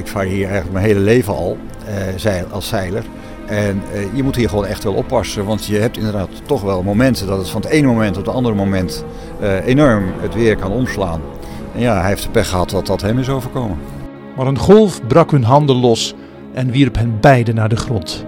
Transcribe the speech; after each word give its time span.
ik 0.00 0.06
vaar 0.06 0.24
hier 0.24 0.44
eigenlijk 0.44 0.72
mijn 0.72 0.84
hele 0.84 1.00
leven 1.00 1.34
al 1.34 1.56
uh, 2.24 2.52
als 2.52 2.68
zeiler. 2.68 3.04
En 3.46 3.82
uh, 3.94 4.16
je 4.16 4.22
moet 4.22 4.36
hier 4.36 4.48
gewoon 4.48 4.66
echt 4.66 4.84
wel 4.84 4.94
oppassen, 4.94 5.44
want 5.44 5.66
je 5.66 5.78
hebt 5.78 5.96
inderdaad 5.96 6.28
toch 6.46 6.62
wel 6.62 6.82
momenten 6.82 7.26
dat 7.26 7.38
het 7.38 7.48
van 7.48 7.60
het 7.60 7.70
ene 7.70 7.86
moment 7.86 8.16
op 8.16 8.26
het 8.26 8.34
andere 8.34 8.54
moment 8.54 9.04
uh, 9.42 9.66
enorm 9.66 10.04
het 10.20 10.34
weer 10.34 10.56
kan 10.56 10.72
omslaan. 10.72 11.20
En 11.74 11.80
ja, 11.80 12.00
hij 12.00 12.08
heeft 12.08 12.22
de 12.22 12.30
pech 12.30 12.48
gehad 12.48 12.70
dat 12.70 12.86
dat 12.86 13.02
hem 13.02 13.18
is 13.18 13.28
overkomen. 13.28 13.78
Maar 14.36 14.46
een 14.46 14.58
golf 14.58 15.06
brak 15.06 15.30
hun 15.30 15.44
handen 15.44 15.76
los 15.76 16.14
en 16.52 16.70
wierp 16.70 16.96
hen 16.96 17.20
beiden 17.20 17.54
naar 17.54 17.68
de 17.68 17.76
grond. 17.76 18.24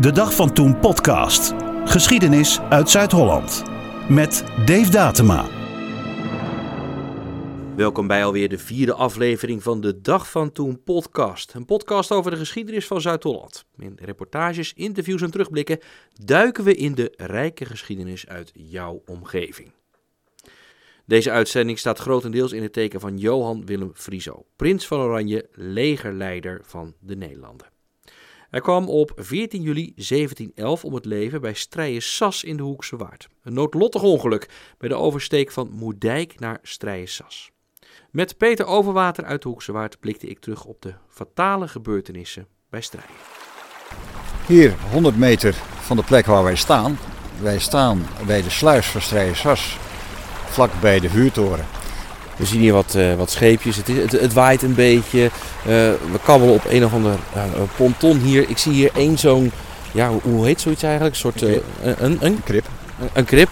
De 0.00 0.12
Dag 0.12 0.34
van 0.34 0.52
Toen 0.52 0.78
podcast. 0.78 1.54
Geschiedenis 1.84 2.60
uit 2.68 2.90
Zuid-Holland. 2.90 3.62
Met 4.08 4.44
Dave 4.64 4.90
Datema. 4.90 5.59
Welkom 7.80 8.06
bij 8.06 8.24
alweer 8.24 8.48
de 8.48 8.58
vierde 8.58 8.94
aflevering 8.94 9.62
van 9.62 9.80
de 9.80 10.00
Dag 10.00 10.30
van 10.30 10.52
Toen 10.52 10.82
podcast. 10.82 11.54
Een 11.54 11.64
podcast 11.64 12.12
over 12.12 12.30
de 12.30 12.36
geschiedenis 12.36 12.86
van 12.86 13.00
Zuid-Holland. 13.00 13.64
In 13.78 13.98
reportages, 14.02 14.72
interviews 14.72 15.22
en 15.22 15.30
terugblikken 15.30 15.78
duiken 16.24 16.64
we 16.64 16.74
in 16.74 16.94
de 16.94 17.12
rijke 17.16 17.64
geschiedenis 17.64 18.26
uit 18.28 18.50
jouw 18.54 19.02
omgeving. 19.06 19.72
Deze 21.04 21.30
uitzending 21.30 21.78
staat 21.78 21.98
grotendeels 21.98 22.52
in 22.52 22.62
het 22.62 22.72
teken 22.72 23.00
van 23.00 23.18
Johan 23.18 23.66
Willem 23.66 23.90
Frieso, 23.94 24.44
prins 24.56 24.86
van 24.86 25.00
Oranje, 25.00 25.48
legerleider 25.52 26.60
van 26.64 26.94
de 26.98 27.16
Nederlanden. 27.16 27.66
Hij 28.50 28.60
kwam 28.60 28.88
op 28.88 29.12
14 29.16 29.62
juli 29.62 29.92
1711 29.94 30.84
om 30.84 30.94
het 30.94 31.04
leven 31.04 31.40
bij 31.40 31.54
Strijen-Sas 31.54 32.44
in 32.44 32.56
de 32.56 32.62
Hoekse 32.62 32.96
Waard. 32.96 33.28
Een 33.42 33.54
noodlottig 33.54 34.02
ongeluk 34.02 34.74
bij 34.78 34.88
de 34.88 34.94
oversteek 34.94 35.50
van 35.50 35.70
Moerdijk 35.72 36.40
naar 36.40 36.58
Strijen-Sas. 36.62 37.50
Met 38.10 38.36
Peter 38.36 38.66
Overwater 38.66 39.24
uit 39.24 39.42
de 39.42 39.48
Hoekse 39.48 39.72
Waard 39.72 40.00
blikte 40.00 40.26
ik 40.26 40.38
terug 40.38 40.64
op 40.64 40.82
de 40.82 40.94
fatale 41.08 41.68
gebeurtenissen 41.68 42.46
bij 42.70 42.80
Strijen. 42.80 43.08
Hier, 44.46 44.74
100 44.90 45.16
meter 45.16 45.54
van 45.80 45.96
de 45.96 46.02
plek 46.02 46.26
waar 46.26 46.42
wij 46.42 46.56
staan. 46.56 46.98
Wij 47.40 47.58
staan 47.58 48.06
bij 48.26 48.42
de 48.42 48.50
sluis 48.50 48.86
van 48.86 49.00
Strijen-Sas, 49.00 49.78
vlak 50.46 50.70
bij 50.80 51.00
de 51.00 51.08
vuurtoren. 51.08 51.66
We 52.36 52.46
zien 52.46 52.60
hier 52.60 52.72
wat, 52.72 52.94
uh, 52.94 53.14
wat 53.14 53.30
scheepjes. 53.30 53.76
Het, 53.76 53.88
is, 53.88 54.02
het, 54.02 54.12
het, 54.12 54.32
waait 54.32 54.62
een 54.62 54.74
beetje. 54.74 55.22
Uh, 55.22 55.30
we 55.62 56.18
kabbelen 56.24 56.54
op 56.54 56.64
een 56.68 56.84
of 56.84 56.92
ander 56.92 57.16
uh, 57.36 57.42
ponton 57.76 58.18
hier. 58.18 58.48
Ik 58.48 58.58
zie 58.58 58.72
hier 58.72 58.90
één 58.94 59.18
zo'n, 59.18 59.52
ja, 59.92 60.10
hoe 60.22 60.46
heet 60.46 60.60
zoiets 60.60 60.82
eigenlijk? 60.82 61.14
Een 61.14 61.20
soort, 61.20 61.42
een, 61.42 61.62
een, 62.04 62.18
een, 62.20 62.42
krip. 62.44 62.66
Een, 63.00 63.08
een 63.12 63.24
krip. 63.24 63.48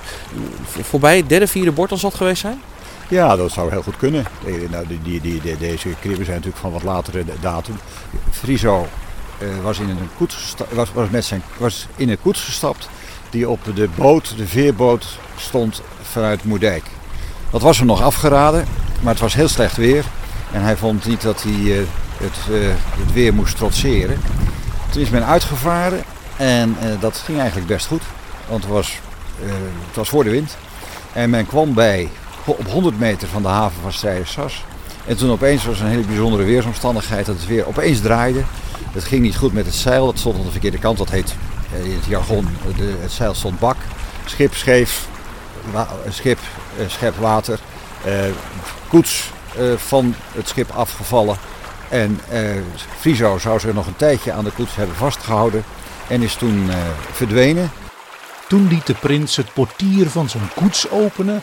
Voorbij 0.65 1.27
derde, 1.27 1.47
vierde 1.47 1.73
bord 1.73 1.91
als 1.91 2.01
dat 2.01 2.15
geweest 2.15 2.41
zijn? 2.41 2.61
Ja, 3.09 3.37
dat 3.37 3.53
zou 3.53 3.71
heel 3.71 3.83
goed 3.83 3.97
kunnen. 3.97 4.25
Nou, 4.71 4.87
die, 5.03 5.21
die, 5.21 5.57
deze 5.59 5.89
kribben 6.01 6.25
zijn 6.25 6.37
natuurlijk 6.37 6.63
van 6.63 6.73
wat 6.73 6.83
latere 6.83 7.25
datum. 7.41 7.79
Friso 8.31 8.87
was, 9.63 9.79
in 9.79 9.89
een 9.89 10.11
koets 10.17 10.55
was, 10.71 10.93
was, 10.93 11.09
met 11.11 11.25
zijn, 11.25 11.43
was 11.57 11.87
in 11.97 12.09
een 12.09 12.21
koets 12.21 12.45
gestapt 12.45 12.89
die 13.31 13.49
op 13.49 13.61
de 13.75 13.89
boot, 13.95 14.37
de 14.37 14.47
veerboot, 14.47 15.19
stond 15.37 15.83
vanuit 16.03 16.45
Moerdijk. 16.45 16.85
Dat 17.51 17.63
was 17.63 17.79
hem 17.79 17.87
nog 17.87 18.03
afgeraden, 18.03 18.65
maar 19.01 19.13
het 19.13 19.23
was 19.23 19.35
heel 19.35 19.49
slecht 19.49 19.77
weer. 19.77 20.05
En 20.53 20.63
hij 20.63 20.77
vond 20.77 21.07
niet 21.07 21.23
dat 21.23 21.43
hij 21.43 21.53
uh, 21.53 21.79
het, 22.17 22.37
uh, 22.51 22.69
het, 22.75 23.13
weer 23.13 23.35
moest 23.35 23.57
trotseren. 23.57 24.21
Toen 24.91 25.03
is 25.03 25.11
men 25.11 25.27
uitgevaren 25.27 26.03
en 26.37 26.77
dat 27.01 27.23
ging 27.25 27.39
eigenlijk 27.39 27.69
best 27.69 27.87
goed. 27.87 28.03
Want 28.49 28.63
het 28.63 28.73
was, 28.73 29.01
het 29.87 29.97
was 29.97 30.09
voor 30.09 30.25
de 30.25 30.31
wind. 30.31 30.57
En 31.13 31.31
men 31.31 31.47
kwam 31.47 31.75
bij 31.75 32.09
op 32.57 32.69
100 32.69 32.99
meter 32.99 33.29
van 33.29 33.43
de 33.43 33.49
haven 33.49 33.83
van 33.83 33.93
Strijersas. 33.93 34.65
En 35.07 35.17
toen 35.17 35.31
opeens 35.31 35.65
was 35.65 35.81
een 35.81 35.87
hele 35.87 36.07
bijzondere 36.07 36.45
weersomstandigheid 36.45 37.27
dat 37.27 37.37
het 37.37 37.47
weer 37.47 37.67
opeens 37.67 38.01
draaide. 38.01 38.43
Het 38.93 39.05
ging 39.05 39.23
niet 39.23 39.37
goed 39.37 39.53
met 39.53 39.67
het 39.67 39.75
zeil, 39.75 40.07
dat 40.07 40.19
stond 40.19 40.37
aan 40.37 40.45
de 40.45 40.51
verkeerde 40.51 40.79
kant. 40.79 40.99
Dat 40.99 41.11
heet 41.11 41.35
in 41.83 41.95
het 41.95 42.05
jargon, 42.05 42.49
de, 42.77 42.97
het 43.01 43.13
zeil 43.13 43.35
stond 43.35 43.59
bak. 43.59 43.77
Schip 44.25 44.55
scheef, 44.55 45.09
schip, 46.09 46.39
eh, 46.79 46.89
schep 46.89 47.17
water, 47.17 47.59
eh, 48.05 48.13
koets 48.89 49.31
eh, 49.57 49.65
van 49.77 50.15
het 50.33 50.49
schip 50.49 50.71
afgevallen. 50.71 51.37
En 51.89 52.21
Friso 52.99 53.39
zou 53.39 53.61
zich 53.61 53.75
nog 53.75 53.87
een 53.87 53.97
tijdje 53.97 54.33
aan 54.33 54.45
de 54.45 54.51
koets 54.51 54.77
hebben 54.77 54.97
vastgehouden 54.97 55.65
en 56.09 56.23
is 56.23 56.35
toen 56.35 56.71
verdwenen. 57.13 57.71
Toen 58.49 58.69
liet 58.69 58.87
de 58.87 58.95
prins 58.95 59.37
het 59.37 59.53
portier 59.53 60.11
van 60.11 60.29
zijn 60.29 60.51
koets 60.55 60.91
openen, 60.91 61.43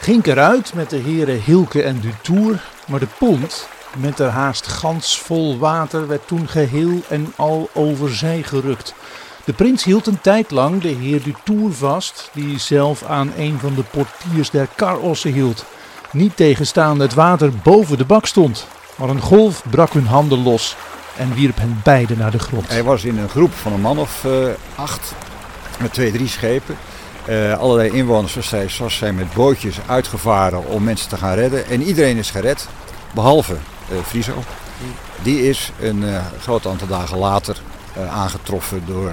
ging 0.00 0.26
eruit 0.26 0.74
met 0.74 0.90
de 0.90 0.96
heren 0.96 1.42
Hilke 1.42 1.82
en 1.82 2.00
Dutour, 2.00 2.62
maar 2.86 3.00
de 3.00 3.08
pont, 3.18 3.68
met 3.96 4.18
er 4.18 4.28
haast 4.28 4.66
gans 4.66 5.18
vol 5.18 5.58
water, 5.58 6.06
werd 6.06 6.26
toen 6.26 6.48
geheel 6.48 7.02
en 7.08 7.32
al 7.36 7.70
over 7.72 8.14
zij 8.14 8.42
gerukt. 8.42 8.94
De 9.44 9.52
prins 9.52 9.84
hield 9.84 10.06
een 10.06 10.20
tijd 10.20 10.50
lang 10.50 10.82
de 10.82 10.88
heer 10.88 11.22
Dutour 11.22 11.72
vast, 11.72 12.30
die 12.32 12.58
zelf 12.58 13.02
aan 13.02 13.32
een 13.36 13.58
van 13.60 13.74
de 13.74 13.82
portiers 13.82 14.50
der 14.50 14.68
karossen 14.74 15.32
hield. 15.32 15.64
Niet 16.12 16.36
tegenstaande 16.36 17.04
het 17.04 17.14
water 17.14 17.50
boven 17.62 17.98
de 17.98 18.04
bak 18.04 18.26
stond, 18.26 18.66
maar 18.96 19.08
een 19.08 19.20
golf 19.20 19.62
brak 19.70 19.92
hun 19.92 20.06
handen 20.06 20.42
los 20.42 20.76
en 21.16 21.34
wierp 21.34 21.56
hen 21.56 21.80
beiden 21.84 22.18
naar 22.18 22.30
de 22.30 22.38
grond. 22.38 22.68
Hij 22.68 22.82
was 22.82 23.04
in 23.04 23.18
een 23.18 23.28
groep 23.28 23.52
van 23.52 23.72
een 23.72 23.80
man 23.80 23.98
of 23.98 24.24
uh, 24.24 24.48
acht, 24.74 25.14
met 25.80 25.92
twee, 25.92 26.12
drie 26.12 26.28
schepen. 26.28 26.76
Uh, 27.28 27.58
allerlei 27.58 27.90
inwoners 27.90 28.38
van 28.66 28.90
zijn 28.90 29.14
met 29.14 29.32
bootjes 29.32 29.80
uitgevaren 29.86 30.66
om 30.66 30.84
mensen 30.84 31.08
te 31.08 31.16
gaan 31.16 31.34
redden. 31.34 31.66
En 31.66 31.82
iedereen 31.82 32.16
is 32.16 32.30
gered, 32.30 32.68
behalve 33.14 33.56
uh, 33.92 33.98
Friso. 33.98 34.34
Die 35.22 35.48
is 35.48 35.72
een 35.80 36.04
groot 36.40 36.66
aantal 36.66 36.88
dagen 36.88 37.18
later 37.18 37.60
aangetroffen 38.08 38.86
door, 38.86 39.12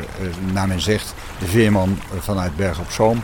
naar 0.53 0.67
men 0.67 0.81
zegt, 0.81 1.13
de 1.39 1.45
veerman 1.45 1.97
vanuit 2.19 2.55
Berg 2.55 2.79
op 2.79 2.91
Zoom. 2.91 3.21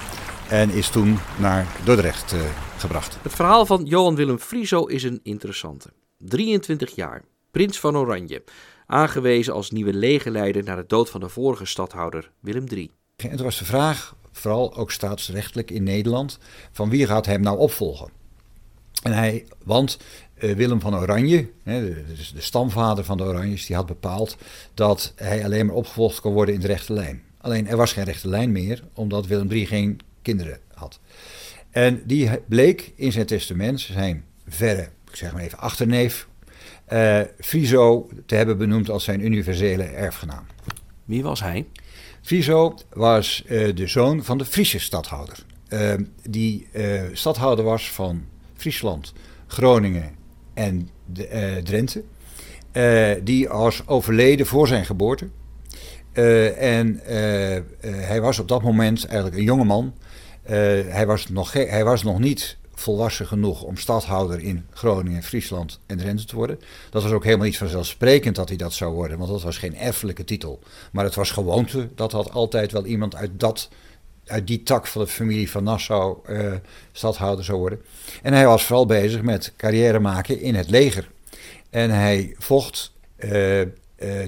En 0.50 0.70
is 0.70 0.90
toen 0.90 1.20
naar 1.38 1.68
Dordrecht 1.84 2.36
gebracht. 2.78 3.18
Het 3.22 3.34
verhaal 3.34 3.66
van 3.66 3.84
Johan 3.84 4.16
Willem 4.16 4.40
Frieso 4.40 4.86
is 4.86 5.04
een 5.04 5.20
interessante. 5.24 5.90
23 6.18 6.96
jaar, 6.96 7.24
prins 7.52 7.80
van 7.80 7.98
Oranje. 7.98 8.44
Aangewezen 8.86 9.54
als 9.54 9.72
nieuwe 9.72 9.94
legerleider 9.94 10.64
na 10.64 10.76
de 10.76 10.86
dood 10.88 11.10
van 11.10 11.20
de 11.20 11.30
vorige 11.30 11.66
stadhouder 11.66 12.32
Willem 12.40 12.66
III. 12.68 12.92
En 13.16 13.36
toen 13.36 13.46
was 13.46 13.58
de 13.58 13.66
vraag, 13.66 14.16
vooral 14.40 14.76
ook 14.76 14.92
staatsrechtelijk 14.92 15.72
in 15.72 15.84
Nederland, 15.84 16.38
van 16.72 16.90
wie 16.90 17.06
gaat 17.06 17.26
hem 17.26 17.42
nou 17.42 17.58
opvolgen? 17.58 18.10
En 19.04 19.14
hij, 19.14 19.46
want 19.64 19.98
uh, 20.40 20.56
Willem 20.56 20.80
van 20.80 20.96
Oranje, 20.96 21.50
hè, 21.64 21.82
de, 21.82 22.04
de, 22.34 22.42
stamvader 22.42 23.04
van 23.04 23.18
de 23.18 23.24
Oranjes, 23.24 23.66
die 23.66 23.76
had 23.76 23.86
bepaald 23.86 24.38
dat 24.74 25.14
hij 25.16 25.44
alleen 25.44 25.66
maar 25.66 25.76
opgevolgd 25.76 26.20
kon 26.20 26.34
worden 26.34 26.56
in 26.56 26.62
de 26.62 26.68
rechte 26.68 26.94
lijn. 26.94 27.22
Alleen 27.38 27.68
er 27.68 27.78
was 27.78 27.94
geen 27.94 28.04
rechte 28.04 28.28
lijn 28.28 28.52
meer, 28.52 28.84
omdat 28.94 29.28
Willem 29.28 29.52
III 29.52 29.66
geen 29.66 30.00
kinderen 30.22 30.60
had. 30.74 31.00
En 31.70 32.02
die 32.06 32.30
bleek 32.48 32.94
in 32.96 33.12
zijn 33.12 33.26
testament 33.26 33.80
zijn 33.80 34.26
verre, 34.48 34.90
ik 35.10 35.16
zeg 35.16 35.34
maar 35.34 35.42
even 35.42 35.60
achterneef, 35.60 36.28
uh, 36.94 37.22
Friso 37.40 38.10
te 38.26 38.36
hebben 38.36 38.58
benoemd 38.58 38.90
als 38.90 39.04
zijn 39.04 39.26
universele 39.26 39.84
erfgenaam. 39.84 40.46
Wie 41.06 41.24
was 41.24 41.40
hij? 41.42 41.66
Friso 42.30 42.76
was 42.94 43.44
uh, 43.48 43.76
de 43.76 43.88
zoon 43.88 44.24
van 44.24 44.38
de 44.38 44.46
Friese 44.46 44.80
stadhouder. 44.80 45.46
die 46.30 46.68
stadhouder 47.14 47.66
was 47.66 47.92
van 47.92 48.24
Friesland, 48.56 49.14
Groningen 49.48 50.16
en 50.54 50.90
de, 51.06 51.30
uh, 51.30 51.64
Drenthe. 51.64 52.04
Die 53.24 53.48
was 53.48 53.88
overleden 53.88 54.46
voor 54.46 54.68
zijn 54.68 54.86
geboorte. 54.86 55.30
En 56.58 57.00
hij 57.82 58.22
was 58.22 58.40
op 58.40 58.48
dat 58.48 58.62
moment 58.62 59.06
eigenlijk 59.06 59.38
een 59.38 59.44
jonge 59.44 59.64
man. 59.64 59.94
hij, 60.88 61.06
was 61.06 61.30
nog 61.30 61.54
hij 61.54 61.84
was 61.84 62.04
nog 62.04 62.20
niet 62.20 62.58
volwassen 62.80 63.28
genoeg 63.28 63.64
om 63.64 63.78
stadhouder 63.78 64.40
in 64.40 64.66
Groningen, 64.74 65.24
Friesland 65.24 65.80
en 65.86 65.98
Drenthe 65.98 66.26
te 66.26 66.36
worden. 66.36 66.60
Dat 66.90 67.04
was 67.04 67.12
ook 67.12 67.24
helemaal 67.24 67.46
niet 67.46 67.58
vanzelfsprekend 67.58 68.36
dat 68.36 68.48
hij 68.48 68.58
dat 68.58 68.74
zou 68.74 68.94
worden, 68.94 69.18
want 69.18 69.30
dat 69.30 69.42
was 69.42 69.58
geen 69.58 69.78
erfelijke 69.78 70.24
titel. 70.24 70.60
Maar 70.92 71.04
het 71.04 71.16
was 71.16 71.32
gewoonte 71.32 71.90
dat 71.96 72.12
had 72.12 72.32
altijd 72.32 72.72
wel 72.72 72.86
iemand 72.86 73.16
uit 73.16 73.32
dat 73.34 73.70
uit 74.26 74.48
die 74.48 74.64
tak 74.64 74.88
van 74.88 75.02
de 75.02 75.08
familie 75.08 75.52
van 75.52 75.64
Nassau 75.64 76.18
uh, 76.30 76.54
stadhouder 76.92 77.46
zou 77.46 77.58
worden. 77.60 77.82
En 78.22 78.34
hij 78.34 78.46
was 78.46 78.64
vooral 78.64 78.86
bezig 78.86 79.22
met 79.22 79.54
carrière 79.58 80.00
maken 80.00 80.42
in 80.42 80.56
het 80.56 80.70
leger. 80.70 81.10
En 81.70 81.90
hij 81.90 82.36
vocht 82.38 82.92
uh, 83.18 83.60
uh, 83.62 83.68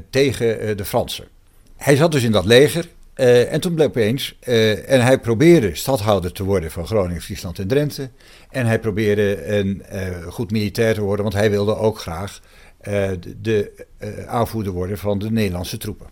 tegen 0.09 0.77
de 0.77 0.85
Fransen. 0.85 1.27
Hij 1.75 1.95
zat 1.95 2.11
dus 2.11 2.23
in 2.23 2.31
dat 2.31 2.45
leger. 2.45 2.87
En 3.13 3.61
toen 3.61 3.73
bleek 3.73 3.87
opeens, 3.87 4.37
en 4.85 5.01
hij 5.01 5.19
probeerde 5.19 5.75
stadhouder 5.75 6.31
te 6.31 6.43
worden 6.43 6.71
van 6.71 6.87
Groningen, 6.87 7.21
Friesland 7.21 7.59
en 7.59 7.67
Drenthe. 7.67 8.09
En 8.49 8.65
hij 8.65 8.79
probeerde 8.79 9.45
een 9.45 9.83
goed 10.29 10.51
militair 10.51 10.93
te 10.93 11.01
worden, 11.01 11.23
want 11.23 11.35
hij 11.35 11.49
wilde 11.49 11.75
ook 11.75 11.99
graag 11.99 12.41
de, 12.81 13.31
de 13.41 13.85
aanvoerder 14.27 14.73
worden 14.73 14.97
van 14.97 15.19
de 15.19 15.31
Nederlandse 15.31 15.77
troepen. 15.77 16.07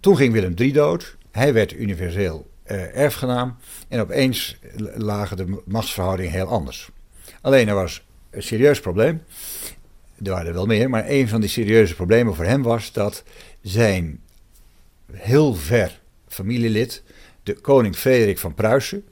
Toen 0.00 0.16
ging 0.16 0.32
Willem 0.32 0.54
III 0.56 0.72
dood. 0.72 1.16
Hij 1.30 1.52
werd 1.52 1.72
universeel 1.72 2.50
erfgenaam. 2.94 3.56
En 3.88 4.00
opeens 4.00 4.58
lagen 4.94 5.36
de 5.36 5.62
machtsverhoudingen 5.64 6.32
heel 6.32 6.46
anders. 6.46 6.90
Alleen 7.40 7.68
er 7.68 7.74
was 7.74 8.04
een 8.30 8.42
serieus 8.42 8.80
probleem. 8.80 9.22
er 10.22 10.30
waren 10.30 10.46
er 10.46 10.52
wel 10.52 10.66
meer, 10.66 10.90
maar 10.90 11.04
een 11.08 11.28
van 11.28 11.40
de 11.40 11.48
serieuze 11.48 11.94
problemen 11.94 12.34
voor 12.34 12.44
hem 12.44 12.62
was 12.62 12.92
dat 12.92 13.22
zijn 13.60 14.20
heel 15.12 15.54
ver 15.54 16.00
familielid, 16.32 17.02
de 17.42 17.54
koning 17.54 17.96
Frederik 17.96 18.38
van 18.38 18.54
Pruisen, 18.54 19.04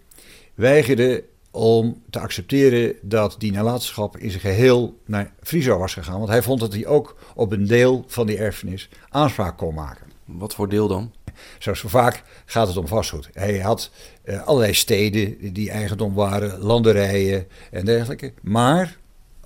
weigerde 0.55 1.25
om 1.51 2.03
te 2.11 2.19
accepteren 2.19 2.95
dat 3.03 3.35
die 3.39 3.53
nalatenschap 3.53 4.17
in 4.17 4.31
zijn 4.31 4.43
geheel 4.43 4.99
naar 5.05 5.33
Friso 5.43 5.79
was 5.79 5.95
gegaan. 5.95 6.19
Want 6.19 6.29
hij 6.31 6.43
vond 6.43 6.61
dat 6.61 6.73
hij 6.73 6.87
ook 6.87 7.17
op 7.35 7.53
een 7.53 7.67
deel 7.67 8.05
van 8.07 8.27
die 8.27 8.39
erfenis 8.39 8.89
aanspraak 9.09 9.59
kon 9.59 9.75
maken. 9.75 10.07
Wat 10.25 10.55
voor 10.55 10.69
deel 10.69 10.89
dan? 10.89 11.13
Zoals 11.59 11.79
zo 11.79 11.89
vaak 11.89 12.23
gaat 12.45 12.69
het 12.69 12.77
om 12.77 12.87
vastgoed. 12.87 13.29
Hij 13.33 13.59
had 13.59 13.91
uh, 14.25 14.43
allerlei 14.43 14.75
steden 14.75 15.53
die 15.53 15.71
eigendom 15.71 16.15
waren, 16.15 16.59
landerijen 16.59 17.47
en 17.71 17.85
dergelijke. 17.85 18.33
Maar, 18.43 18.97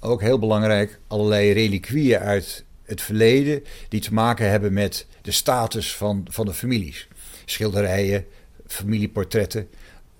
ook 0.00 0.20
heel 0.20 0.38
belangrijk, 0.38 1.00
allerlei 1.06 1.52
reliquieën 1.52 2.18
uit 2.18 2.64
het 2.84 3.02
verleden 3.02 3.62
die 3.88 4.00
te 4.00 4.14
maken 4.14 4.50
hebben 4.50 4.72
met 4.72 5.06
de 5.22 5.30
status 5.30 5.96
van, 5.96 6.26
van 6.30 6.46
de 6.46 6.52
families. 6.52 7.08
Schilderijen, 7.44 8.24
familieportretten, 8.66 9.68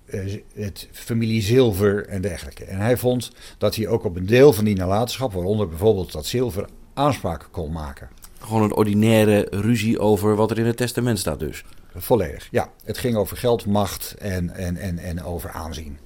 uh, 0.05 0.37
het 0.53 0.87
familie 0.91 1.41
zilver 1.41 2.07
en 2.07 2.21
dergelijke. 2.21 2.65
En 2.65 2.79
hij 2.79 2.97
vond 2.97 3.31
dat 3.57 3.75
hij 3.75 3.87
ook 3.87 4.03
op 4.03 4.15
een 4.15 4.25
deel 4.25 4.53
van 4.53 4.65
die 4.65 4.75
nalatenschap, 4.75 5.33
waaronder 5.33 5.67
bijvoorbeeld 5.67 6.11
dat 6.11 6.25
zilver, 6.25 6.65
aanspraak 6.93 7.47
kon 7.51 7.71
maken. 7.71 8.09
Gewoon 8.39 8.63
een 8.63 8.75
ordinaire 8.75 9.47
ruzie 9.49 9.99
over 9.99 10.35
wat 10.35 10.51
er 10.51 10.59
in 10.59 10.65
het 10.65 10.77
testament 10.77 11.19
staat 11.19 11.39
dus. 11.39 11.63
Volledig, 11.95 12.47
ja. 12.51 12.71
Het 12.83 12.97
ging 12.97 13.15
over 13.15 13.37
geld, 13.37 13.65
macht 13.65 14.15
en, 14.19 14.49
en, 14.49 14.77
en, 14.77 14.97
en 14.97 15.23
over 15.23 15.49
aanzien. 15.49 15.97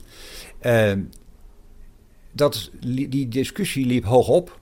Uh, 0.62 0.92
dat, 2.32 2.70
die 3.10 3.28
discussie 3.28 3.86
liep 3.86 4.04
hoog 4.04 4.28
op. 4.28 4.60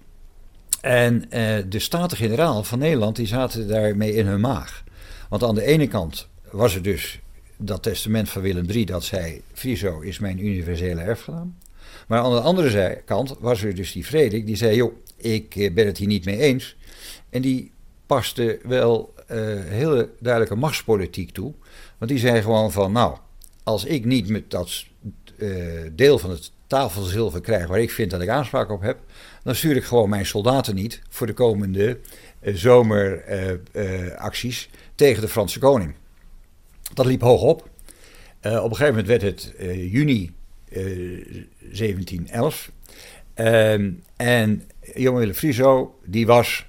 En 0.87 1.15
uh, 1.15 1.57
de 1.69 1.79
Staten-Generaal 1.79 2.63
van 2.63 2.79
Nederland 2.79 3.15
die 3.15 3.27
zaten 3.27 3.67
daarmee 3.67 4.13
in 4.13 4.25
hun 4.25 4.39
maag. 4.39 4.83
Want 5.29 5.43
aan 5.43 5.55
de 5.55 5.63
ene 5.63 5.87
kant 5.87 6.27
was 6.51 6.75
er 6.75 6.81
dus 6.81 7.19
dat 7.57 7.83
testament 7.83 8.29
van 8.29 8.41
Willem 8.41 8.69
III 8.69 8.85
dat 8.85 9.03
zei: 9.03 9.41
Friso 9.53 9.99
is 9.99 10.19
mijn 10.19 10.45
universele 10.45 11.01
erfgenaam. 11.01 11.57
Maar 12.07 12.19
aan 12.19 12.31
de 12.31 12.41
andere 12.41 13.01
kant 13.05 13.35
was 13.39 13.63
er 13.63 13.75
dus 13.75 13.91
die 13.91 14.03
Frederik 14.03 14.45
die 14.45 14.55
zei: 14.55 14.75
joh, 14.75 14.93
ik 15.17 15.55
eh, 15.55 15.73
ben 15.73 15.85
het 15.85 15.97
hier 15.97 16.07
niet 16.07 16.25
mee 16.25 16.37
eens. 16.37 16.75
En 17.29 17.41
die 17.41 17.71
paste 18.05 18.59
wel 18.63 19.13
uh, 19.31 19.37
hele 19.63 20.09
duidelijke 20.19 20.55
machtspolitiek 20.55 21.31
toe. 21.31 21.53
Want 21.97 22.11
die 22.11 22.19
zei 22.19 22.41
gewoon 22.41 22.71
van, 22.71 22.91
nou, 22.91 23.17
als 23.63 23.85
ik 23.85 24.05
niet 24.05 24.27
met 24.27 24.51
dat 24.51 24.85
deel 25.95 26.19
van 26.19 26.29
het 26.29 26.51
tafelzilver 26.67 27.41
krijg 27.41 27.67
waar 27.67 27.79
ik 27.79 27.91
vind 27.91 28.11
dat 28.11 28.21
ik 28.21 28.29
aanspraak 28.29 28.71
op 28.71 28.81
heb, 28.81 28.99
dan 29.43 29.55
stuur 29.55 29.75
ik 29.75 29.83
gewoon 29.83 30.09
mijn 30.09 30.25
soldaten 30.25 30.75
niet 30.75 31.01
voor 31.09 31.27
de 31.27 31.33
komende 31.33 31.99
uh, 32.41 32.55
zomeracties 32.55 34.69
tegen 34.95 35.21
de 35.21 35.27
Franse 35.27 35.59
koning. 35.59 35.95
Dat 36.93 37.05
liep 37.05 37.21
hoog 37.21 37.41
op. 37.41 37.61
op 37.61 37.69
een 38.41 38.75
gegeven 38.75 38.87
moment 38.87 39.07
werd 39.07 39.21
het 39.21 39.53
juni 39.91 40.31
1711. 40.69 42.71
Ehm, 43.33 43.91
en 44.15 44.63
jonge 44.95 45.19
Willem 45.19 45.35
Friso, 45.35 45.99
die 46.05 46.25
was 46.25 46.65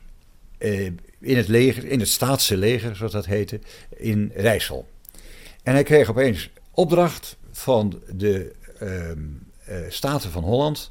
in 1.20 1.36
het 1.36 1.48
leger, 1.48 1.84
in 1.84 1.98
het 1.98 2.08
staatse 2.08 2.56
leger, 2.56 2.96
zoals 2.96 3.12
dat 3.12 3.26
heette, 3.26 3.60
in 3.96 4.32
Rijssel. 4.34 4.88
En 5.62 5.72
hij 5.72 5.82
kreeg 5.82 6.10
opeens 6.10 6.50
opdracht 6.70 7.36
van 7.50 8.02
de 8.16 8.52
uh, 8.82 9.10
Staten 9.88 10.30
van 10.30 10.44
Holland 10.44 10.90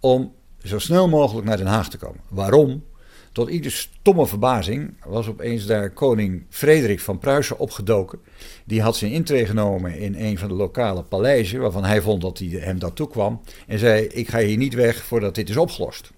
om 0.00 0.32
zo 0.62 0.78
snel 0.78 1.08
mogelijk 1.08 1.46
naar 1.46 1.56
Den 1.56 1.66
Haag 1.66 1.90
te 1.90 1.98
komen. 1.98 2.20
Waarom? 2.28 2.84
Tot 3.32 3.48
iedere 3.48 3.74
stomme 3.74 4.26
verbazing 4.26 4.94
was 5.04 5.28
opeens 5.28 5.66
daar 5.66 5.90
koning 5.90 6.44
Frederik 6.48 7.00
van 7.00 7.18
Pruisen 7.18 7.58
opgedoken. 7.58 8.18
Die 8.64 8.82
had 8.82 8.96
zijn 8.96 9.12
intree 9.12 9.46
genomen 9.46 9.98
in 9.98 10.14
een 10.14 10.38
van 10.38 10.48
de 10.48 10.54
lokale 10.54 11.02
paleizen, 11.02 11.60
waarvan 11.60 11.84
hij 11.84 12.00
vond 12.00 12.22
dat 12.22 12.38
hij 12.38 12.48
hem 12.48 12.78
dat 12.78 12.96
toekwam. 12.96 13.40
En 13.66 13.78
zei: 13.78 14.06
Ik 14.06 14.28
ga 14.28 14.38
hier 14.38 14.56
niet 14.56 14.74
weg 14.74 15.04
voordat 15.04 15.34
dit 15.34 15.48
is 15.48 15.56
opgelost. 15.56 16.10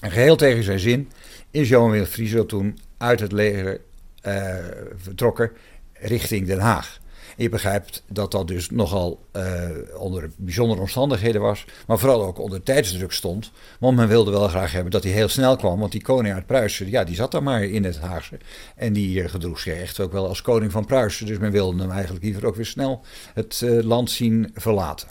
En 0.00 0.10
geheel 0.10 0.36
tegen 0.36 0.62
zijn 0.62 0.78
zin 0.78 1.10
is 1.50 1.68
Johan 1.68 1.90
Willem 1.90 2.46
toen 2.46 2.78
uit 2.98 3.20
het 3.20 3.32
leger 3.32 3.80
uh, 4.26 4.56
vertrokken 4.96 5.50
richting 5.92 6.46
Den 6.46 6.60
Haag. 6.60 7.00
En 7.36 7.42
je 7.42 7.48
begrijpt 7.48 8.02
dat 8.06 8.30
dat 8.30 8.48
dus 8.48 8.70
nogal 8.70 9.20
uh, 9.36 9.68
onder 9.96 10.30
bijzondere 10.36 10.80
omstandigheden 10.80 11.40
was, 11.40 11.64
maar 11.86 11.98
vooral 11.98 12.24
ook 12.24 12.38
onder 12.38 12.62
tijdsdruk 12.62 13.12
stond. 13.12 13.50
Want 13.78 13.96
men 13.96 14.08
wilde 14.08 14.30
wel 14.30 14.48
graag 14.48 14.72
hebben 14.72 14.90
dat 14.90 15.02
hij 15.02 15.12
heel 15.12 15.28
snel 15.28 15.56
kwam, 15.56 15.78
want 15.78 15.92
die 15.92 16.02
koning 16.02 16.34
uit 16.34 16.46
Pruisen, 16.46 16.90
ja, 16.90 17.04
die 17.04 17.14
zat 17.14 17.30
daar 17.30 17.42
maar 17.42 17.64
in 17.64 17.84
het 17.84 17.98
Haagse. 17.98 18.38
En 18.76 18.92
die 18.92 19.22
uh, 19.22 19.28
gedroeg 19.28 19.58
zich 19.58 19.80
echt 19.80 20.00
ook 20.00 20.12
wel 20.12 20.28
als 20.28 20.42
koning 20.42 20.72
van 20.72 20.86
Pruisen, 20.86 21.26
dus 21.26 21.38
men 21.38 21.52
wilde 21.52 21.82
hem 21.82 21.90
eigenlijk 21.90 22.24
liever 22.24 22.46
ook 22.46 22.56
weer 22.56 22.66
snel 22.66 23.04
het 23.34 23.60
uh, 23.64 23.82
land 23.82 24.10
zien 24.10 24.50
verlaten. 24.54 25.08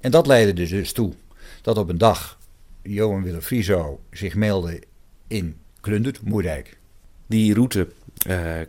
En 0.00 0.10
dat 0.10 0.26
leidde 0.26 0.68
dus 0.68 0.92
toe 0.92 1.12
dat 1.62 1.78
op 1.78 1.88
een 1.88 1.98
dag 1.98 2.38
Johan 2.82 3.22
Willem 3.22 3.40
Frieso 3.40 4.00
zich 4.10 4.34
meldde 4.34 4.82
in 5.26 5.56
Klundert, 5.80 6.22
Moerdijk. 6.22 6.78
Die 7.26 7.54
route, 7.54 7.88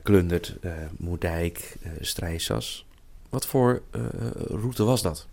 Klundert, 0.04 0.56
uh, 0.62 0.72
Moerdijk, 0.98 1.76
uh, 1.84 1.92
Strijsas. 2.00 2.86
Wat 3.30 3.46
voor 3.46 3.82
route 4.48 4.84
was 4.84 5.02
dat? 5.02 5.28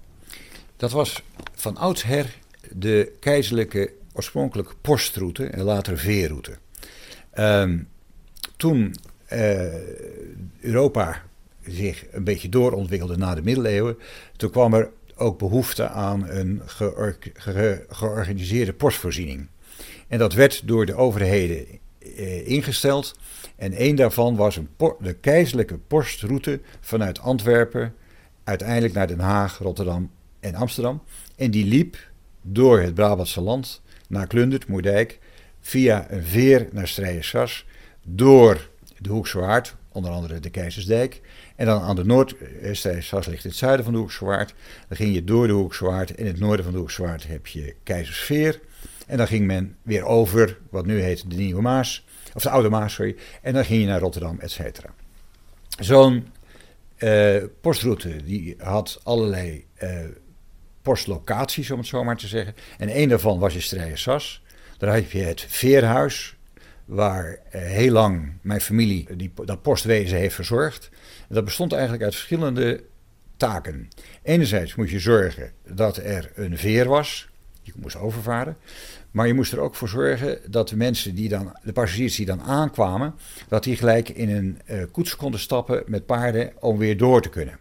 Dat 0.77 0.91
was 0.91 1.23
van 1.55 1.77
oudsher 1.77 2.39
de 2.71 3.13
keizerlijke 3.21 3.93
oorspronkelijke 4.13 4.75
postroute 4.81 5.47
en 5.47 5.63
later 5.63 5.99
veerroute. 5.99 6.53
Um, 7.39 7.89
toen 8.57 8.95
Europa 10.61 11.23
zich 11.67 12.05
een 12.11 12.25
beetje 12.25 12.49
doorontwikkelde 12.49 13.17
na 13.17 13.35
de 13.35 13.43
middeleeuwen, 13.43 13.99
toen 14.37 14.51
kwam 14.51 14.75
er 14.75 14.91
ook 15.17 15.39
behoefte 15.39 15.89
aan 15.89 16.29
een 16.29 16.63
geor 16.67 17.17
ge 17.35 17.85
georganiseerde 17.89 18.73
postvoorziening. 18.73 19.47
En 20.09 20.19
dat 20.19 20.33
werd 20.33 20.63
door 20.69 20.87
de 20.87 20.95
overheden 20.95 21.67
eh, 21.67 21.75
ingesteld. 22.45 23.15
En 23.57 23.83
een 23.83 23.95
daarvan 23.95 24.37
was 24.37 24.57
een 24.57 24.69
de 25.01 25.15
keizerlijke 25.15 25.79
postroute 25.79 26.61
vanuit 26.81 27.21
Antwerpen, 27.21 27.95
uiteindelijk 28.45 28.95
naar 28.95 29.07
Den 29.07 29.21
Haag, 29.21 29.59
Rotterdam 29.59 30.11
en 30.41 30.55
Amsterdam. 30.55 31.03
En 31.37 31.51
die 31.51 31.65
liep 31.65 31.97
door 32.43 32.81
het 32.81 32.95
Brabantse 32.95 33.41
land 33.41 33.83
naar 34.09 34.27
Klundert, 34.27 34.67
Moerdijk, 34.67 35.19
via 35.61 36.07
een 36.11 36.25
veer 36.25 36.69
naar 36.73 36.89
Strijensas, 36.89 37.67
door 38.03 38.69
de 38.99 39.11
Hoekse 39.11 39.39
Waard, 39.39 39.77
onder 39.93 40.11
andere 40.11 40.41
de 40.41 40.51
Keizersdijk. 40.51 41.21
En 41.57 41.67
dan 41.67 41.83
aan 41.83 41.97
de 41.97 42.05
Noordstrijnsas 42.05 43.27
ligt 43.27 43.43
het 43.43 43.57
zuiden 43.57 43.85
van 43.85 43.95
de 43.95 43.99
Hoekse 43.99 44.25
Waard. 44.25 44.55
Dan 44.89 44.97
ging 44.97 45.15
je 45.15 45.25
door 45.25 45.47
de 45.47 45.53
Hoekse 45.53 45.85
Waard. 45.85 46.11
In 46.11 46.27
het 46.27 46.39
noorden 46.39 46.65
van 46.65 46.73
de 46.73 46.79
Hoekse 46.79 47.03
Waard 47.03 47.27
heb 47.27 47.47
je 47.47 47.75
Keizersveer. 47.83 48.61
En 49.09 49.17
dan 49.17 49.27
ging 49.27 49.47
men 49.47 49.77
weer 49.83 50.05
over, 50.05 50.59
wat 50.71 50.87
nu 50.87 51.01
heet 51.01 51.31
de 51.31 51.37
Nieuwe 51.37 51.63
Maas, 51.63 52.07
of 52.35 52.43
de 52.43 52.51
Oude 52.51 52.69
Maas, 52.69 52.95
sorry. 52.95 53.17
En 53.43 53.53
dan 53.53 53.65
ging 53.65 53.81
je 53.81 53.87
naar 53.87 54.01
Rotterdam, 54.01 54.39
et 54.41 54.51
cetera. 54.51 54.95
Zo'n 55.81 56.27
uh, 56.99 57.43
postroute 57.61 58.25
die 58.25 58.55
had 58.59 59.01
allerlei 59.03 59.67
uh, 59.83 59.99
postlocaties, 60.83 61.71
om 61.71 61.79
het 61.79 61.87
zo 61.87 62.05
maar 62.05 62.17
te 62.17 62.27
zeggen. 62.27 62.55
En 62.79 62.99
een 63.01 63.09
daarvan 63.09 63.39
was 63.39 63.55
in 63.55 63.63
Strijersas. 63.63 64.43
Daar 64.79 64.95
heb 64.95 65.11
je 65.11 65.23
het 65.23 65.45
Veerhuis, 65.49 66.37
waar 66.85 67.29
uh, 67.29 67.61
heel 67.61 67.93
lang 67.93 68.33
mijn 68.43 68.61
familie 68.61 69.17
die, 69.17 69.33
dat 69.45 69.63
postwezen 69.63 70.19
heeft 70.19 70.35
verzorgd. 70.35 70.91
Dat 71.29 71.45
bestond 71.45 71.73
eigenlijk 71.73 72.03
uit 72.03 72.15
verschillende 72.15 72.85
taken. 73.37 73.89
Enerzijds 74.23 74.75
moet 74.75 74.91
je 74.91 74.99
zorgen 74.99 75.53
dat 75.67 75.97
er 75.97 76.31
een 76.35 76.59
veer 76.59 76.89
was, 76.89 77.28
je 77.75 77.81
moest 77.83 77.97
overvaren. 77.97 78.57
Maar 79.11 79.27
je 79.27 79.35
moest 79.35 79.53
er 79.53 79.61
ook 79.61 79.75
voor 79.75 79.89
zorgen 79.89 80.39
dat 80.47 80.69
de 80.69 80.77
mensen 80.77 81.15
die 81.15 81.29
dan, 81.29 81.57
de 81.63 81.73
passagiers 81.73 82.17
die 82.17 82.27
dan 82.27 82.43
aankwamen, 82.43 83.15
dat 83.49 83.65
die 83.65 83.77
gelijk 83.77 84.09
in 84.09 84.31
een 84.31 84.61
uh, 84.67 84.83
koets 84.93 85.17
konden 85.17 85.41
stappen 85.41 85.83
met 85.87 86.07
paarden 86.07 86.53
om 86.61 86.79
weer 86.79 86.97
door 86.97 87.23
te 87.23 87.29
kunnen. 87.29 87.59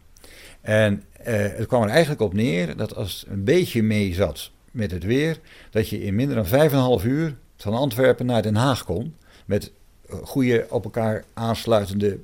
En 0.62 1.04
uh, 1.20 1.26
het 1.28 1.68
kwam 1.68 1.84
er 1.84 1.90
eigenlijk 1.90 2.22
op 2.22 2.34
neer 2.34 2.78
dat 2.78 2.96
als 2.96 3.20
het 3.20 3.30
een 3.30 3.44
beetje 3.44 3.84
mee 3.84 4.14
zat 4.14 4.52
met 4.72 4.92
het 4.92 5.04
weer, 5.04 5.40
dat 5.70 5.90
je 5.90 6.04
in 6.04 6.16
minder 6.16 6.36
dan 6.36 6.46
vijf 6.46 6.72
en 6.72 6.78
een 6.78 6.84
half 6.84 7.06
uur 7.06 7.36
van 7.58 7.74
Antwerpen 7.74 8.26
naar 8.26 8.42
Den 8.42 8.56
Haag 8.56 8.86
kon. 8.86 9.16
Met 9.46 9.72
uh, 10.10 10.16
goede 10.24 10.66
op 10.70 10.84
elkaar 10.84 11.24
aansluitende 11.34 12.20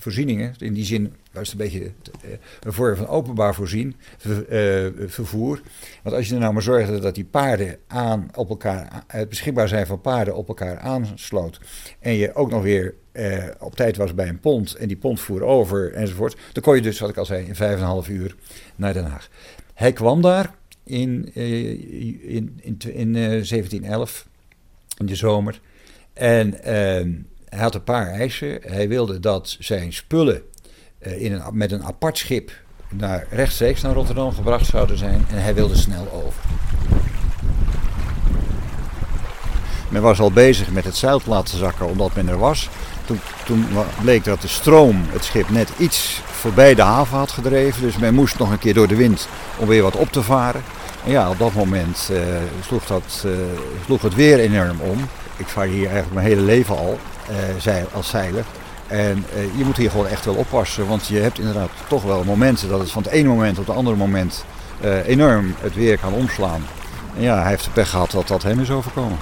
voorzieningen. 0.00 0.54
In 0.58 0.72
die 0.72 0.84
zin 0.84 1.12
was 1.32 1.50
het 1.50 1.60
een 1.60 1.66
beetje 1.66 1.90
een 2.62 2.72
vorm 2.72 2.96
van 2.96 3.06
openbaar 3.06 3.54
voorzien, 3.54 3.96
vervoer. 5.06 5.60
Want 6.02 6.16
als 6.16 6.28
je 6.28 6.34
er 6.34 6.40
nou 6.40 6.52
maar 6.52 6.62
zorgde 6.62 6.98
dat 6.98 7.14
die 7.14 7.24
paarden 7.24 7.76
aan 7.86 8.28
op 8.34 8.48
elkaar, 8.48 9.04
het 9.06 9.28
beschikbaar 9.28 9.68
zijn 9.68 9.86
van 9.86 10.00
paarden 10.00 10.36
op 10.36 10.48
elkaar 10.48 10.78
aansloot. 10.78 11.60
En 11.98 12.12
je 12.12 12.34
ook 12.34 12.50
nog 12.50 12.62
weer 12.62 12.94
eh, 13.12 13.44
op 13.58 13.74
tijd 13.74 13.96
was 13.96 14.14
bij 14.14 14.28
een 14.28 14.40
pont 14.40 14.74
en 14.74 14.88
die 14.88 14.96
pont 14.96 15.20
voer 15.20 15.42
over 15.42 15.92
enzovoort. 15.92 16.36
Dan 16.52 16.62
kon 16.62 16.74
je 16.74 16.82
dus, 16.82 16.98
wat 16.98 17.10
ik 17.10 17.16
al 17.16 17.24
zei, 17.24 17.46
in 17.46 17.54
vijf 17.54 17.74
en 17.74 17.80
een 17.80 17.84
half 17.84 18.08
uur 18.08 18.36
naar 18.76 18.92
Den 18.92 19.04
Haag. 19.04 19.28
Hij 19.74 19.92
kwam 19.92 20.22
daar 20.22 20.54
in, 20.84 21.34
in, 21.34 22.58
in, 22.62 22.78
in 22.92 23.14
uh, 23.14 23.28
1711. 23.28 24.26
in 24.98 25.06
de 25.06 25.14
zomer. 25.14 25.60
En 26.12 26.62
ehm, 26.62 27.12
hij 27.50 27.60
had 27.60 27.74
een 27.74 27.84
paar 27.84 28.06
eisen. 28.06 28.58
Hij 28.66 28.88
wilde 28.88 29.20
dat 29.20 29.56
zijn 29.58 29.92
spullen 29.92 30.42
eh, 30.98 31.22
in 31.22 31.32
een, 31.32 31.42
met 31.52 31.72
een 31.72 31.84
apart 31.84 32.18
schip 32.18 32.52
naar, 32.88 33.26
rechtstreeks 33.30 33.82
naar 33.82 33.94
Rotterdam 33.94 34.32
gebracht 34.32 34.66
zouden 34.66 34.98
zijn. 34.98 35.26
En 35.30 35.42
hij 35.42 35.54
wilde 35.54 35.76
snel 35.76 36.10
over. 36.12 36.42
Men 39.88 40.02
was 40.02 40.20
al 40.20 40.32
bezig 40.32 40.70
met 40.70 40.84
het 40.84 40.96
zeil 40.96 41.18
te 41.18 41.30
laten 41.30 41.58
zakken 41.58 41.86
omdat 41.86 42.14
men 42.14 42.28
er 42.28 42.38
was. 42.38 42.68
Toen, 43.04 43.20
toen 43.44 43.66
bleek 44.02 44.24
dat 44.24 44.40
de 44.40 44.48
stroom 44.48 45.04
het 45.08 45.24
schip 45.24 45.50
net 45.50 45.70
iets 45.78 46.20
voorbij 46.24 46.74
de 46.74 46.82
haven 46.82 47.18
had 47.18 47.30
gedreven. 47.30 47.82
Dus 47.82 47.96
men 47.96 48.14
moest 48.14 48.38
nog 48.38 48.50
een 48.50 48.58
keer 48.58 48.74
door 48.74 48.88
de 48.88 48.96
wind 48.96 49.28
om 49.56 49.68
weer 49.68 49.82
wat 49.82 49.96
op 49.96 50.12
te 50.12 50.22
varen. 50.22 50.62
En 51.04 51.10
ja, 51.10 51.30
op 51.30 51.38
dat 51.38 51.52
moment 51.52 52.08
uh, 52.12 52.18
sloeg, 52.66 52.86
dat, 52.86 53.24
uh, 53.26 53.32
sloeg 53.84 54.02
het 54.02 54.14
weer 54.14 54.38
enorm 54.38 54.80
om. 54.80 55.08
Ik 55.36 55.46
vaar 55.46 55.66
hier 55.66 55.84
eigenlijk 55.84 56.14
mijn 56.14 56.26
hele 56.26 56.40
leven 56.40 56.76
al 56.76 56.98
uh, 57.30 57.74
als 57.92 58.08
zeiler. 58.08 58.44
En 58.86 59.24
je 59.56 59.64
moet 59.64 59.76
hier 59.76 59.90
gewoon 59.90 60.06
echt 60.06 60.24
wel 60.24 60.34
oppassen. 60.34 60.86
Want 60.86 61.06
je 61.06 61.18
hebt 61.18 61.38
inderdaad 61.38 61.70
toch 61.88 62.02
wel 62.02 62.24
momenten 62.24 62.68
dat 62.68 62.80
het 62.80 62.90
van 62.90 63.02
het 63.02 63.12
ene 63.12 63.28
moment 63.28 63.58
op 63.58 63.66
het 63.66 63.76
andere 63.76 63.96
moment 63.96 64.44
enorm 65.04 65.54
het 65.60 65.74
weer 65.74 65.98
kan 65.98 66.12
omslaan. 66.12 66.64
En 67.16 67.22
ja, 67.22 67.40
hij 67.40 67.48
heeft 67.48 67.64
de 67.64 67.70
pech 67.70 67.90
gehad 67.90 68.10
dat 68.10 68.28
dat 68.28 68.42
hem 68.42 68.60
is 68.60 68.70
overkomen. 68.70 69.18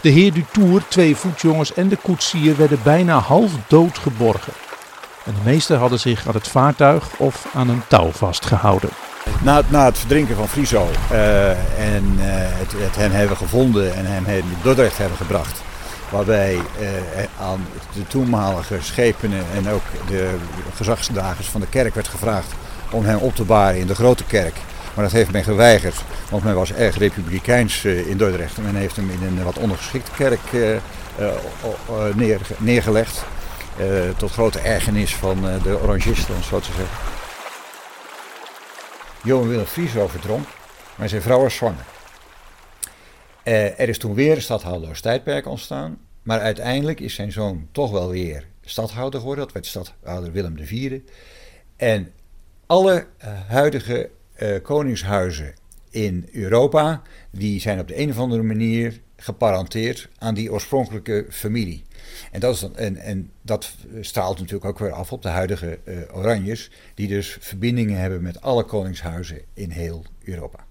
De 0.00 0.08
heer 0.08 0.32
Dutour, 0.32 0.82
twee 0.88 1.16
voetjongens 1.16 1.74
en 1.74 1.88
de 1.88 1.96
koetsier 1.96 2.56
werden 2.56 2.78
bijna 2.82 3.18
half 3.18 3.50
dood 3.66 3.98
geborgen. 3.98 4.52
En 5.24 5.32
de 5.32 5.50
meesten 5.50 5.78
hadden 5.78 6.00
zich 6.00 6.28
aan 6.28 6.34
het 6.34 6.48
vaartuig 6.48 7.08
of 7.16 7.46
aan 7.54 7.68
een 7.68 7.82
touw 7.88 8.10
vastgehouden. 8.10 8.90
Na, 9.42 9.62
na 9.68 9.84
het 9.84 9.98
verdrinken 9.98 10.36
van 10.36 10.48
Friso 10.48 10.88
uh, 11.12 11.50
en 11.94 12.04
het, 12.18 12.72
het, 12.76 12.96
hem 12.96 13.10
hebben 13.10 13.36
gevonden 13.36 13.94
en 13.94 14.06
hem 14.06 14.26
in 14.26 14.44
Dordrecht 14.62 14.98
hebben 14.98 15.16
gebracht, 15.16 15.62
waarbij 16.10 16.54
uh, 16.54 16.88
aan 17.40 17.66
de 17.94 18.06
toenmalige 18.06 18.76
schepenen 18.80 19.44
en 19.54 19.68
ook 19.68 19.82
de 20.08 20.34
gezagsdragers 20.74 21.48
van 21.48 21.60
de 21.60 21.66
kerk 21.66 21.94
werd 21.94 22.08
gevraagd 22.08 22.52
om 22.90 23.04
hem 23.04 23.18
op 23.18 23.34
te 23.34 23.44
baren 23.44 23.80
in 23.80 23.86
de 23.86 23.94
grote 23.94 24.24
kerk. 24.24 24.54
Maar 24.94 25.04
dat 25.04 25.12
heeft 25.12 25.32
men 25.32 25.44
geweigerd, 25.44 25.96
want 26.30 26.44
men 26.44 26.54
was 26.54 26.72
erg 26.72 26.98
republikeins 26.98 27.84
in 27.84 28.16
Dordrecht. 28.16 28.56
En 28.56 28.62
men 28.62 28.74
heeft 28.74 28.96
hem 28.96 29.10
in 29.10 29.22
een 29.22 29.44
wat 29.44 29.58
ondergeschikte 29.58 30.10
kerk 30.16 30.40
neer, 32.14 32.40
neergelegd. 32.58 33.24
tot 34.16 34.32
grote 34.32 34.58
ergernis 34.58 35.14
van 35.14 35.40
de 35.62 35.78
orangisten, 35.82 36.34
om 36.34 36.42
zo 36.42 36.58
te 36.58 36.66
zeggen. 36.66 36.96
Johan 39.22 39.48
Willem 39.48 39.66
Friso 39.66 40.08
verdronk, 40.08 40.46
maar 40.94 41.08
zijn 41.08 41.22
vrouw 41.22 41.40
was 41.40 41.54
zwanger. 41.54 41.84
Er 43.52 43.88
is 43.88 43.98
toen 43.98 44.14
weer 44.14 44.34
een 44.34 44.42
stadhouderstijdperk 44.42 45.46
ontstaan, 45.46 45.98
maar 46.22 46.40
uiteindelijk 46.40 47.00
is 47.00 47.14
zijn 47.14 47.32
zoon 47.32 47.68
toch 47.72 47.90
wel 47.90 48.08
weer 48.08 48.46
stadhouder 48.60 49.20
geworden. 49.20 49.44
Dat 49.44 49.52
werd 49.52 49.66
stadhouder 49.66 50.32
Willem 50.32 50.56
IV. 50.58 51.00
En 51.76 52.12
alle 52.66 53.06
huidige 53.46 54.10
uh, 54.42 54.62
koningshuizen 54.62 55.54
in 55.90 56.28
Europa, 56.32 57.02
die 57.30 57.60
zijn 57.60 57.80
op 57.80 57.88
de 57.88 57.98
een 57.98 58.10
of 58.10 58.18
andere 58.18 58.42
manier 58.42 59.00
geparenteerd 59.16 60.08
aan 60.18 60.34
die 60.34 60.52
oorspronkelijke 60.52 61.26
familie. 61.30 61.84
En 62.30 62.40
dat, 62.40 62.54
is 62.54 62.62
en, 62.62 62.96
en 62.96 63.30
dat 63.42 63.74
straalt 64.00 64.38
natuurlijk 64.38 64.64
ook 64.64 64.78
weer 64.78 64.92
af 64.92 65.12
op 65.12 65.22
de 65.22 65.28
huidige 65.28 65.78
Oranjes, 66.12 66.70
die 66.94 67.08
dus 67.08 67.36
verbindingen 67.40 67.98
hebben 67.98 68.22
met 68.22 68.40
alle 68.40 68.64
koningshuizen 68.64 69.40
in 69.54 69.70
heel 69.70 70.04
Europa. 70.24 70.65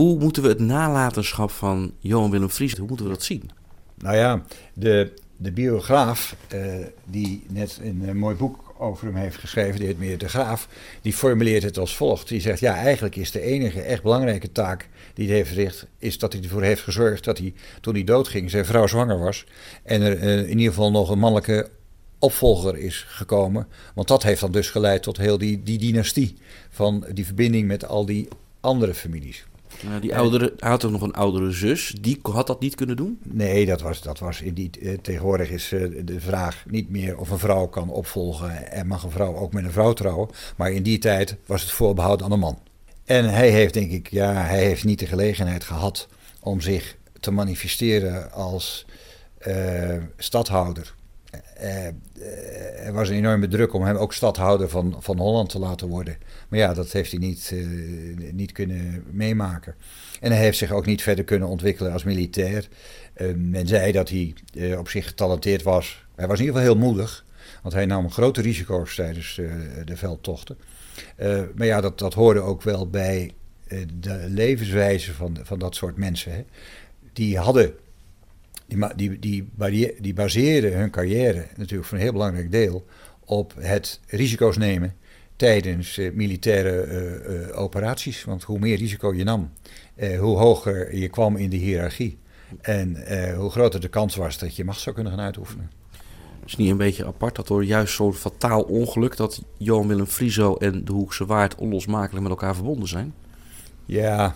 Hoe 0.00 0.18
moeten 0.18 0.42
we 0.42 0.48
het 0.48 0.58
nalatenschap 0.58 1.50
van 1.50 1.92
Johan 1.98 2.30
Willem 2.30 2.48
Fries, 2.48 2.76
hoe 2.76 2.86
moeten 2.86 3.06
we 3.06 3.12
dat 3.12 3.22
zien? 3.22 3.50
Nou 3.94 4.16
ja, 4.16 4.44
de, 4.74 5.12
de 5.36 5.52
biograaf, 5.52 6.36
uh, 6.54 6.86
die 7.04 7.44
net 7.48 7.78
een 7.82 8.16
mooi 8.16 8.36
boek 8.36 8.74
over 8.78 9.06
hem 9.06 9.14
heeft 9.14 9.36
geschreven, 9.36 9.80
de 9.80 9.86
heer 9.86 9.96
Meer 9.98 10.18
de 10.18 10.28
Graaf, 10.28 10.68
die 11.02 11.12
formuleert 11.12 11.62
het 11.62 11.78
als 11.78 11.96
volgt. 11.96 12.28
Die 12.28 12.40
zegt, 12.40 12.60
ja, 12.60 12.74
eigenlijk 12.74 13.16
is 13.16 13.30
de 13.30 13.40
enige 13.40 13.80
echt 13.80 14.02
belangrijke 14.02 14.52
taak 14.52 14.88
die 15.14 15.26
hij 15.26 15.36
heeft 15.36 15.48
verricht, 15.48 15.86
is 15.98 16.18
dat 16.18 16.32
hij 16.32 16.42
ervoor 16.42 16.62
heeft 16.62 16.82
gezorgd 16.82 17.24
dat 17.24 17.38
hij, 17.38 17.54
toen 17.80 17.94
hij 17.94 18.04
doodging, 18.04 18.50
zijn 18.50 18.64
vrouw 18.64 18.86
zwanger 18.86 19.18
was. 19.18 19.46
En 19.82 20.02
er 20.02 20.22
uh, 20.22 20.38
in 20.38 20.58
ieder 20.58 20.74
geval 20.74 20.90
nog 20.90 21.10
een 21.10 21.18
mannelijke 21.18 21.68
opvolger 22.18 22.76
is 22.76 23.04
gekomen. 23.08 23.66
Want 23.94 24.08
dat 24.08 24.22
heeft 24.22 24.40
dan 24.40 24.52
dus 24.52 24.70
geleid 24.70 25.02
tot 25.02 25.16
heel 25.16 25.38
die, 25.38 25.62
die 25.62 25.78
dynastie 25.78 26.36
van 26.70 27.06
die 27.12 27.26
verbinding 27.26 27.66
met 27.66 27.86
al 27.86 28.06
die 28.06 28.28
andere 28.60 28.94
families. 28.94 29.44
Ja, 29.82 29.98
die 29.98 30.16
oudere, 30.16 30.54
hij 30.56 30.70
had 30.70 30.84
ook 30.84 30.90
nog 30.90 31.02
een 31.02 31.12
oudere 31.12 31.50
zus. 31.50 31.94
Die 32.00 32.18
had 32.22 32.46
dat 32.46 32.60
niet 32.60 32.74
kunnen 32.74 32.96
doen? 32.96 33.18
Nee, 33.22 33.66
dat 33.66 33.80
was, 33.80 34.02
dat 34.02 34.18
was 34.18 34.40
in 34.40 34.54
die, 34.54 34.70
eh, 34.80 34.98
tegenwoordig 35.02 35.50
is 35.50 35.72
eh, 35.72 36.04
de 36.04 36.20
vraag 36.20 36.64
niet 36.68 36.90
meer 36.90 37.18
of 37.18 37.30
een 37.30 37.38
vrouw 37.38 37.66
kan 37.66 37.90
opvolgen 37.90 38.72
en 38.72 38.86
mag 38.86 39.02
een 39.02 39.10
vrouw 39.10 39.36
ook 39.36 39.52
met 39.52 39.64
een 39.64 39.72
vrouw 39.72 39.92
trouwen. 39.92 40.28
Maar 40.56 40.72
in 40.72 40.82
die 40.82 40.98
tijd 40.98 41.36
was 41.46 41.62
het 41.62 41.70
voorbehouden 41.70 42.26
aan 42.26 42.32
een 42.32 42.38
man. 42.38 42.58
En 43.04 43.32
hij 43.32 43.50
heeft, 43.50 43.74
denk 43.74 43.90
ik, 43.90 44.10
ja, 44.10 44.32
hij 44.32 44.64
heeft 44.64 44.84
niet 44.84 44.98
de 44.98 45.06
gelegenheid 45.06 45.64
gehad 45.64 46.08
om 46.40 46.60
zich 46.60 46.96
te 47.20 47.30
manifesteren 47.30 48.32
als 48.32 48.86
stadhouder. 50.16 50.94
Uh, 51.62 51.86
er 52.86 52.92
was 52.92 53.08
een 53.08 53.14
enorme 53.14 53.48
druk 53.48 53.72
om 53.72 53.82
hem 53.82 53.96
ook 53.96 54.12
stadhouder 54.12 54.68
van, 54.68 54.96
van 54.98 55.18
Holland 55.18 55.48
te 55.48 55.58
laten 55.58 55.88
worden. 55.88 56.16
Maar 56.48 56.58
ja, 56.58 56.74
dat 56.74 56.92
heeft 56.92 57.10
hij 57.10 57.20
niet, 57.20 57.50
uh, 57.54 58.32
niet 58.32 58.52
kunnen 58.52 59.04
meemaken. 59.10 59.74
En 60.20 60.32
hij 60.32 60.40
heeft 60.40 60.58
zich 60.58 60.72
ook 60.72 60.86
niet 60.86 61.02
verder 61.02 61.24
kunnen 61.24 61.48
ontwikkelen 61.48 61.92
als 61.92 62.04
militair. 62.04 62.68
men 63.36 63.66
zei 63.66 63.92
dat 63.92 64.08
hij 64.08 64.34
op 64.78 64.88
zich 64.88 65.06
getalenteerd 65.06 65.62
was. 65.62 66.06
Hij 66.14 66.26
was 66.26 66.38
in 66.38 66.44
ieder 66.44 66.60
geval 66.60 66.74
heel 66.74 66.86
moedig, 66.86 67.24
want 67.62 67.74
hij 67.74 67.86
nam 67.86 68.10
grote 68.10 68.40
risico's 68.40 68.94
tijdens 68.94 69.34
de 69.84 69.96
veldtochten. 69.96 70.58
Maar 71.54 71.66
ja, 71.66 71.80
dat, 71.80 71.98
dat 71.98 72.14
hoorde 72.14 72.40
ook 72.40 72.62
wel 72.62 72.88
bij 72.88 73.32
de 74.00 74.24
levenswijze 74.28 75.14
van, 75.14 75.38
van 75.42 75.58
dat 75.58 75.74
soort 75.74 75.96
mensen. 75.96 76.32
Hè. 76.32 76.44
Die 77.12 77.38
hadden, 77.38 77.74
die, 78.96 79.18
die, 79.18 79.48
die, 79.58 79.94
die 80.00 80.14
baseerden 80.14 80.78
hun 80.78 80.90
carrière 80.90 81.46
natuurlijk 81.56 81.88
voor 81.88 81.98
een 81.98 82.04
heel 82.04 82.12
belangrijk 82.12 82.50
deel 82.50 82.86
op 83.24 83.54
het 83.58 84.00
risico's 84.06 84.56
nemen 84.56 84.94
tijdens 85.36 85.98
uh, 85.98 86.12
militaire 86.12 87.52
operaties. 87.54 88.24
Want 88.24 88.42
hoe 88.42 88.58
meer 88.58 88.76
risico 88.76 89.14
je 89.14 89.24
nam, 89.24 89.52
hoe 90.18 90.36
hoger 90.36 90.96
je 90.96 91.08
kwam 91.08 91.36
in 91.36 91.50
de 91.50 91.56
hiërarchie. 91.56 92.18
En 92.60 92.96
hoe 93.36 93.50
groter 93.50 93.80
de 93.80 93.88
kans 93.88 94.16
was 94.16 94.38
dat 94.38 94.56
je 94.56 94.64
macht 94.64 94.80
zou 94.80 94.94
kunnen 94.94 95.12
gaan 95.12 95.24
uitoefenen 95.24 95.70
is 96.50 96.56
niet 96.56 96.70
een 96.70 96.76
beetje 96.76 97.06
apart 97.06 97.36
dat 97.36 97.46
door 97.46 97.64
juist 97.64 97.94
zo'n 97.94 98.14
fataal 98.14 98.62
ongeluk 98.62 99.16
dat 99.16 99.42
Johan 99.58 99.88
Willem 99.88 100.06
Frieso 100.06 100.54
en 100.54 100.84
de 100.84 100.92
Hoekse 100.92 101.26
Waard 101.26 101.54
onlosmakelijk 101.54 102.22
met 102.22 102.30
elkaar 102.30 102.54
verbonden 102.54 102.88
zijn? 102.88 103.14
Ja, 103.84 104.34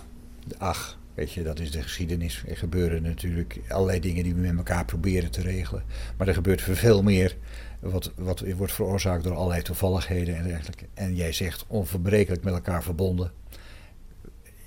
ach, 0.59 0.99
weet 1.15 1.33
je, 1.33 1.43
dat 1.43 1.59
is 1.59 1.71
de 1.71 1.83
geschiedenis. 1.83 2.45
Er 2.49 2.57
gebeuren 2.57 3.03
natuurlijk 3.03 3.61
allerlei 3.69 4.01
dingen 4.01 4.25
die 4.25 4.35
we 4.35 4.41
met 4.41 4.57
elkaar 4.57 4.85
proberen 4.85 5.31
te 5.31 5.41
regelen. 5.41 5.83
Maar 6.17 6.29
er 6.29 6.35
gebeurt 6.35 6.63
veel 6.63 7.03
meer 7.03 7.37
wat, 7.81 8.13
wat 8.17 8.43
wordt 8.57 8.73
veroorzaakt 8.73 9.25
door 9.25 9.35
allerlei 9.35 9.63
toevalligheden 9.63 10.37
en 10.37 10.45
dergelijke. 10.49 10.87
En 10.95 11.15
jij 11.15 11.33
zegt 11.33 11.65
onverbrekelijk 11.67 12.45
met 12.45 12.55
elkaar 12.55 12.83
verbonden. 12.83 13.33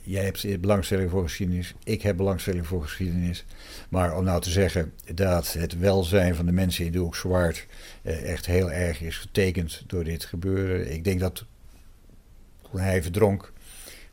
Jij 0.02 0.24
hebt 0.24 0.62
belangstelling 0.62 1.10
voor 1.10 1.24
geschiedenis, 1.24 1.76
ik 1.84 2.02
heb 2.02 2.18
belangstelling 2.18 2.68
voor 2.68 2.82
geschiedenis. 2.82 3.46
Maar 3.90 4.18
om 4.18 4.24
nou 4.24 4.42
te 4.42 4.50
zeggen 4.50 4.94
dat 5.14 5.54
het 5.54 5.80
welzijn 5.80 6.36
van 6.36 6.46
de 6.46 6.52
mensen 6.52 6.86
in 6.86 6.92
de 6.92 6.98
Hoek 6.98 7.16
Zwart 7.16 7.66
eh, 8.02 8.32
echt 8.32 8.46
heel 8.46 8.72
erg 8.72 9.02
is 9.02 9.18
getekend 9.18 9.84
door 9.88 10.04
dit 10.04 10.26
gebeuren. 10.26 10.94
Ik 10.94 11.04
denk 11.04 11.20
dat 11.20 11.46
toen 12.72 12.80
hij 12.80 13.02
verdronk, 13.02 13.54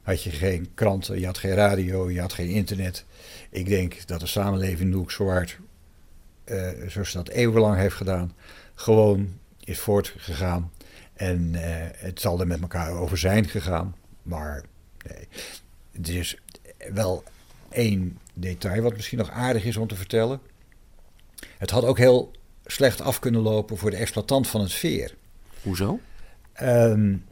had 0.05 0.23
je 0.23 0.31
geen 0.31 0.69
kranten, 0.75 1.21
je 1.21 1.27
had 1.27 1.39
geen 1.39 1.55
radio, 1.55 2.11
je 2.11 2.21
had 2.21 2.33
geen 2.33 2.49
internet. 2.49 3.05
Ik 3.51 3.67
denk 3.67 4.07
dat 4.07 4.21
de 4.21 4.27
samenleving 4.27 4.95
Hoek 4.95 5.11
Zwart, 5.11 5.59
uh, 6.45 6.69
zoals 6.87 7.13
dat 7.13 7.29
eeuwenlang 7.29 7.77
heeft 7.77 7.95
gedaan, 7.95 8.33
gewoon 8.75 9.39
is 9.65 9.79
voortgegaan. 9.79 10.73
En 11.15 11.53
uh, 11.55 11.61
het 11.97 12.21
zal 12.21 12.41
er 12.41 12.47
met 12.47 12.61
elkaar 12.61 12.93
over 12.93 13.19
zijn 13.19 13.49
gegaan. 13.49 13.95
Maar 14.23 14.65
nee, 15.09 15.29
het 15.93 16.09
is 16.09 16.37
wel 16.93 17.25
één 17.69 18.19
detail 18.35 18.83
wat 18.83 18.97
misschien 18.97 19.19
nog 19.19 19.31
aardig 19.31 19.65
is 19.65 19.77
om 19.77 19.89
te 19.89 19.97
vertellen. 19.97 20.41
Het 21.59 21.71
had 21.71 21.85
ook 21.85 21.99
heel 21.99 22.31
slecht 22.65 23.01
af 23.01 23.19
kunnen 23.19 23.41
lopen 23.41 23.77
voor 23.77 23.91
de 23.91 23.97
exploitant 23.97 24.49
van 24.49 24.61
het 24.61 24.73
veer. 24.73 25.15
Hoezo? 25.63 26.01
Um, 26.63 27.25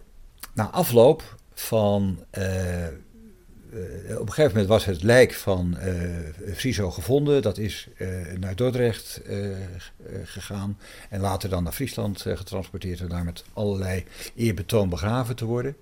na 0.55 0.71
afloop 0.71 1.41
van. 1.55 2.25
Uh, 2.39 2.87
op 4.19 4.27
een 4.27 4.33
gegeven 4.33 4.51
moment 4.51 4.67
was 4.67 4.85
het 4.85 5.03
lijk 5.03 5.35
van 5.35 5.77
uh, 5.83 6.55
Friso 6.55 6.91
gevonden. 6.91 7.43
Dat 7.43 7.59
is 7.59 7.89
naar 8.39 8.57
Dordrecht 8.57 9.21
gegaan. 10.25 10.79
En 11.11 11.21
later 11.21 11.49
dan 11.49 11.63
naar 11.63 11.73
Friesland 11.73 12.21
getransporteerd. 12.21 13.01
En 13.01 13.09
daar 13.09 13.25
met 13.25 13.45
allerlei 13.53 14.05
eerbetoon 14.35 14.89
begraven 14.89 15.37
te 15.37 15.45
worden. 15.45 15.77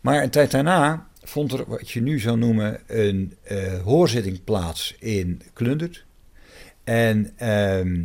Maar 0.00 0.22
een 0.22 0.30
tijd 0.30 0.50
daarna 0.50 1.08
vond 1.22 1.52
er 1.52 1.64
wat 1.66 1.90
je 1.90 2.02
nu 2.02 2.18
zou 2.18 2.38
noemen 2.38 2.80
een 2.86 3.36
hoorzitting 3.84 4.44
plaats 4.44 4.96
in 4.98 5.42
Klundert. 5.52 6.04
En 6.84 7.32
ehm, 7.36 8.02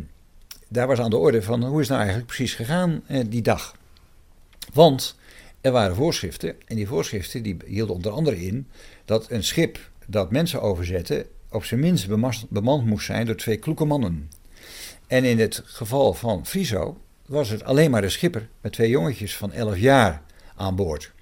daar 0.68 0.86
was 0.86 0.98
aan 0.98 1.10
de 1.10 1.16
orde 1.16 1.42
van 1.42 1.64
hoe 1.64 1.80
is 1.80 1.88
nou 1.88 2.00
eigenlijk 2.00 2.28
precies 2.28 2.54
gegaan 2.54 3.02
die 3.26 3.42
dag. 3.42 3.76
Want 4.72 5.16
er 5.66 5.72
waren 5.72 5.96
voorschriften 5.96 6.54
en 6.66 6.76
die 6.76 6.86
voorschriften 6.86 7.42
die 7.42 7.56
hielden 7.66 7.94
onder 7.94 8.12
andere 8.12 8.44
in 8.44 8.66
dat 9.04 9.30
een 9.30 9.44
schip 9.44 9.90
dat 10.06 10.30
mensen 10.30 10.62
overzette 10.62 11.26
op 11.50 11.64
zijn 11.64 11.80
minst 11.80 12.08
bemand 12.48 12.86
moest 12.86 13.06
zijn 13.06 13.26
door 13.26 13.34
twee 13.36 13.56
kloeke 13.56 13.84
mannen. 13.84 14.30
En 15.06 15.24
in 15.24 15.38
het 15.38 15.62
geval 15.64 16.14
van 16.14 16.46
Friso 16.46 17.00
was 17.26 17.48
het 17.48 17.64
alleen 17.64 17.90
maar 17.90 18.00
de 18.00 18.08
schipper 18.08 18.48
met 18.60 18.72
twee 18.72 18.88
jongetjes 18.90 19.36
van 19.36 19.52
11 19.52 19.78
jaar 19.78 20.22
aan 20.56 20.76
boord. 20.76 21.12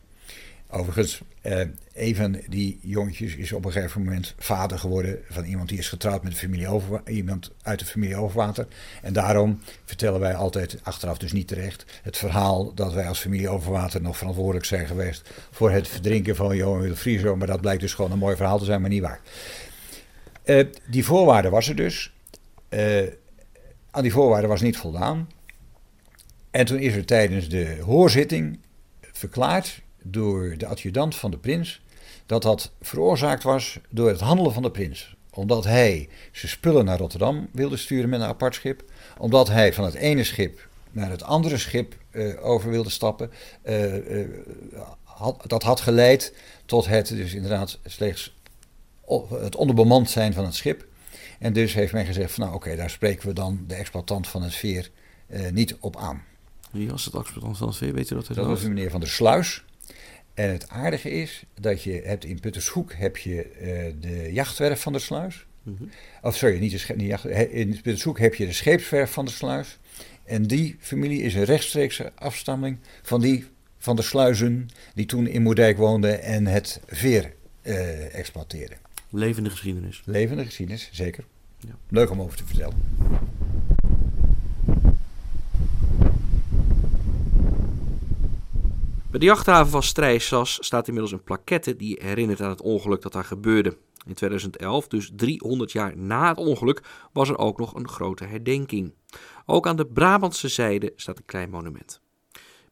Overigens, 0.76 1.20
eh, 1.40 1.60
een 1.94 2.16
van 2.16 2.40
die 2.48 2.78
jongetjes 2.82 3.36
is 3.36 3.52
op 3.52 3.64
een 3.64 3.72
gegeven 3.72 4.02
moment 4.02 4.34
vader 4.38 4.78
geworden 4.78 5.18
van 5.30 5.44
iemand 5.44 5.68
die 5.68 5.78
is 5.78 5.88
getrouwd 5.88 6.22
met 6.22 6.34
familie 6.34 6.68
iemand 7.06 7.50
uit 7.62 7.78
de 7.78 7.84
familie 7.84 8.16
Overwater. 8.16 8.66
En 9.02 9.12
daarom 9.12 9.60
vertellen 9.84 10.20
wij 10.20 10.34
altijd, 10.34 10.78
achteraf 10.82 11.18
dus 11.18 11.32
niet 11.32 11.48
terecht, 11.48 11.84
het 12.02 12.16
verhaal 12.16 12.74
dat 12.74 12.92
wij 12.92 13.08
als 13.08 13.18
familie 13.18 13.48
Overwater 13.48 14.02
nog 14.02 14.16
verantwoordelijk 14.16 14.64
zijn 14.64 14.86
geweest 14.86 15.30
voor 15.50 15.70
het 15.70 15.88
verdrinken 15.88 16.36
van 16.36 16.56
Johan 16.56 16.94
Willem. 16.94 17.38
Maar 17.38 17.46
dat 17.46 17.60
blijkt 17.60 17.80
dus 17.80 17.94
gewoon 17.94 18.12
een 18.12 18.18
mooi 18.18 18.36
verhaal 18.36 18.58
te 18.58 18.64
zijn, 18.64 18.80
maar 18.80 18.90
niet 18.90 19.02
waar. 19.02 19.20
Uh, 20.44 20.66
die 20.86 21.04
voorwaarde 21.04 21.48
was 21.48 21.68
er 21.68 21.76
dus. 21.76 22.12
Uh, 22.68 23.02
aan 23.90 24.02
die 24.02 24.12
voorwaarden 24.12 24.50
was 24.50 24.60
niet 24.60 24.76
voldaan. 24.76 25.30
En 26.50 26.66
toen 26.66 26.78
is 26.78 26.94
er 26.94 27.04
tijdens 27.04 27.48
de 27.48 27.78
hoorzitting 27.80 28.58
verklaard 29.12 29.82
door 30.06 30.54
de 30.58 30.66
adjudant 30.66 31.16
van 31.16 31.30
de 31.30 31.38
prins 31.38 31.82
dat 32.26 32.42
dat 32.42 32.70
veroorzaakt 32.80 33.42
was 33.42 33.78
door 33.88 34.08
het 34.08 34.20
handelen 34.20 34.52
van 34.52 34.62
de 34.62 34.70
prins. 34.70 35.16
Omdat 35.30 35.64
hij 35.64 36.08
zijn 36.32 36.52
spullen 36.52 36.84
naar 36.84 36.98
Rotterdam 36.98 37.48
wilde 37.52 37.76
sturen 37.76 38.08
met 38.08 38.20
een 38.20 38.26
apart 38.26 38.54
schip. 38.54 38.84
Omdat 39.18 39.48
hij 39.48 39.72
van 39.72 39.84
het 39.84 39.94
ene 39.94 40.24
schip 40.24 40.68
naar 40.90 41.10
het 41.10 41.22
andere 41.22 41.58
schip 41.58 41.96
uh, 42.10 42.44
over 42.44 42.70
wilde 42.70 42.90
stappen. 42.90 43.30
Uh, 43.64 44.20
uh, 44.20 44.28
had, 45.02 45.44
dat 45.46 45.62
had 45.62 45.80
geleid 45.80 46.34
tot 46.66 46.86
het, 46.86 47.08
dus 47.08 47.34
inderdaad, 47.34 47.78
slechts 47.84 48.34
het 49.30 49.56
onderbemand 49.56 50.10
zijn 50.10 50.32
van 50.32 50.44
het 50.44 50.54
schip. 50.54 50.86
En 51.38 51.52
dus 51.52 51.74
heeft 51.74 51.92
men 51.92 52.06
gezegd: 52.06 52.32
van, 52.32 52.44
Nou, 52.44 52.56
oké, 52.56 52.76
daar 52.76 52.90
spreken 52.90 53.28
we 53.28 53.34
dan 53.34 53.64
de 53.66 53.74
exploitant 53.74 54.28
van 54.28 54.42
het 54.42 54.54
veer 54.54 54.90
niet 55.52 55.76
op 55.80 55.96
aan. 55.96 56.22
Wie 56.70 56.90
was 56.90 57.04
het 57.04 57.14
exploitant 57.14 57.56
van 57.56 57.68
het 57.68 57.76
veer? 57.76 57.94
Weet 57.94 58.08
je 58.08 58.14
dat? 58.14 58.26
Dat 58.26 58.46
was 58.46 58.62
meneer 58.62 58.90
Van 58.90 59.00
der 59.00 59.08
Sluis. 59.08 59.64
En 60.34 60.50
het 60.50 60.68
aardige 60.68 61.10
is 61.10 61.44
dat 61.60 61.82
je 61.82 62.02
hebt 62.04 62.24
in 62.24 62.40
Puttershoek 62.40 62.92
heb 62.92 63.16
je 63.16 63.50
uh, 63.60 63.92
de 64.00 64.32
jachtwerf 64.32 64.80
van 64.80 64.92
de 64.92 64.98
sluis. 64.98 65.46
Mm 65.62 65.76
-hmm. 65.78 65.90
Of 66.22 66.36
sorry, 66.36 66.58
niet 66.58 66.86
de, 66.86 66.94
niet 66.94 67.08
jacht, 67.08 67.24
in 67.50 67.70
Puttershoek 67.70 68.18
heb 68.18 68.34
je 68.34 68.46
de 68.46 68.52
scheepswerf 68.52 69.10
van 69.10 69.24
de 69.24 69.30
sluis. 69.30 69.78
En 70.24 70.42
die 70.42 70.76
familie 70.78 71.22
is 71.22 71.34
een 71.34 71.44
rechtstreekse 71.44 72.12
afstamming 72.14 72.78
van 73.02 73.20
die 73.20 73.46
van 73.78 73.96
de 73.96 74.02
sluizen 74.02 74.68
die 74.94 75.06
toen 75.06 75.26
in 75.26 75.42
Moerdijk 75.42 75.76
woonden 75.76 76.22
en 76.22 76.46
het 76.46 76.80
veer 76.86 77.32
uh, 77.62 78.14
exploiteerden. 78.14 78.78
Levende 79.10 79.50
geschiedenis. 79.50 80.02
Levende 80.04 80.44
geschiedenis, 80.44 80.88
zeker. 80.92 81.24
Ja. 81.58 81.76
Leuk 81.88 82.10
om 82.10 82.20
over 82.20 82.36
te 82.36 82.44
vertellen. 82.46 82.76
Bij 89.14 89.22
de 89.22 89.28
jachthaven 89.28 89.70
van 89.70 89.82
Strijsas 89.82 90.58
staat 90.60 90.86
inmiddels 90.86 91.12
een 91.12 91.22
plaquette 91.22 91.76
die 91.76 91.98
herinnert 92.02 92.40
aan 92.40 92.50
het 92.50 92.62
ongeluk 92.62 93.02
dat 93.02 93.12
daar 93.12 93.24
gebeurde. 93.24 93.76
In 94.06 94.14
2011, 94.14 94.88
dus 94.88 95.10
300 95.16 95.72
jaar 95.72 95.96
na 95.96 96.28
het 96.28 96.38
ongeluk, 96.38 96.82
was 97.12 97.28
er 97.28 97.38
ook 97.38 97.58
nog 97.58 97.74
een 97.74 97.88
grote 97.88 98.24
herdenking. 98.24 98.94
Ook 99.46 99.66
aan 99.66 99.76
de 99.76 99.86
Brabantse 99.86 100.48
zijde 100.48 100.92
staat 100.96 101.18
een 101.18 101.24
klein 101.24 101.50
monument. 101.50 102.00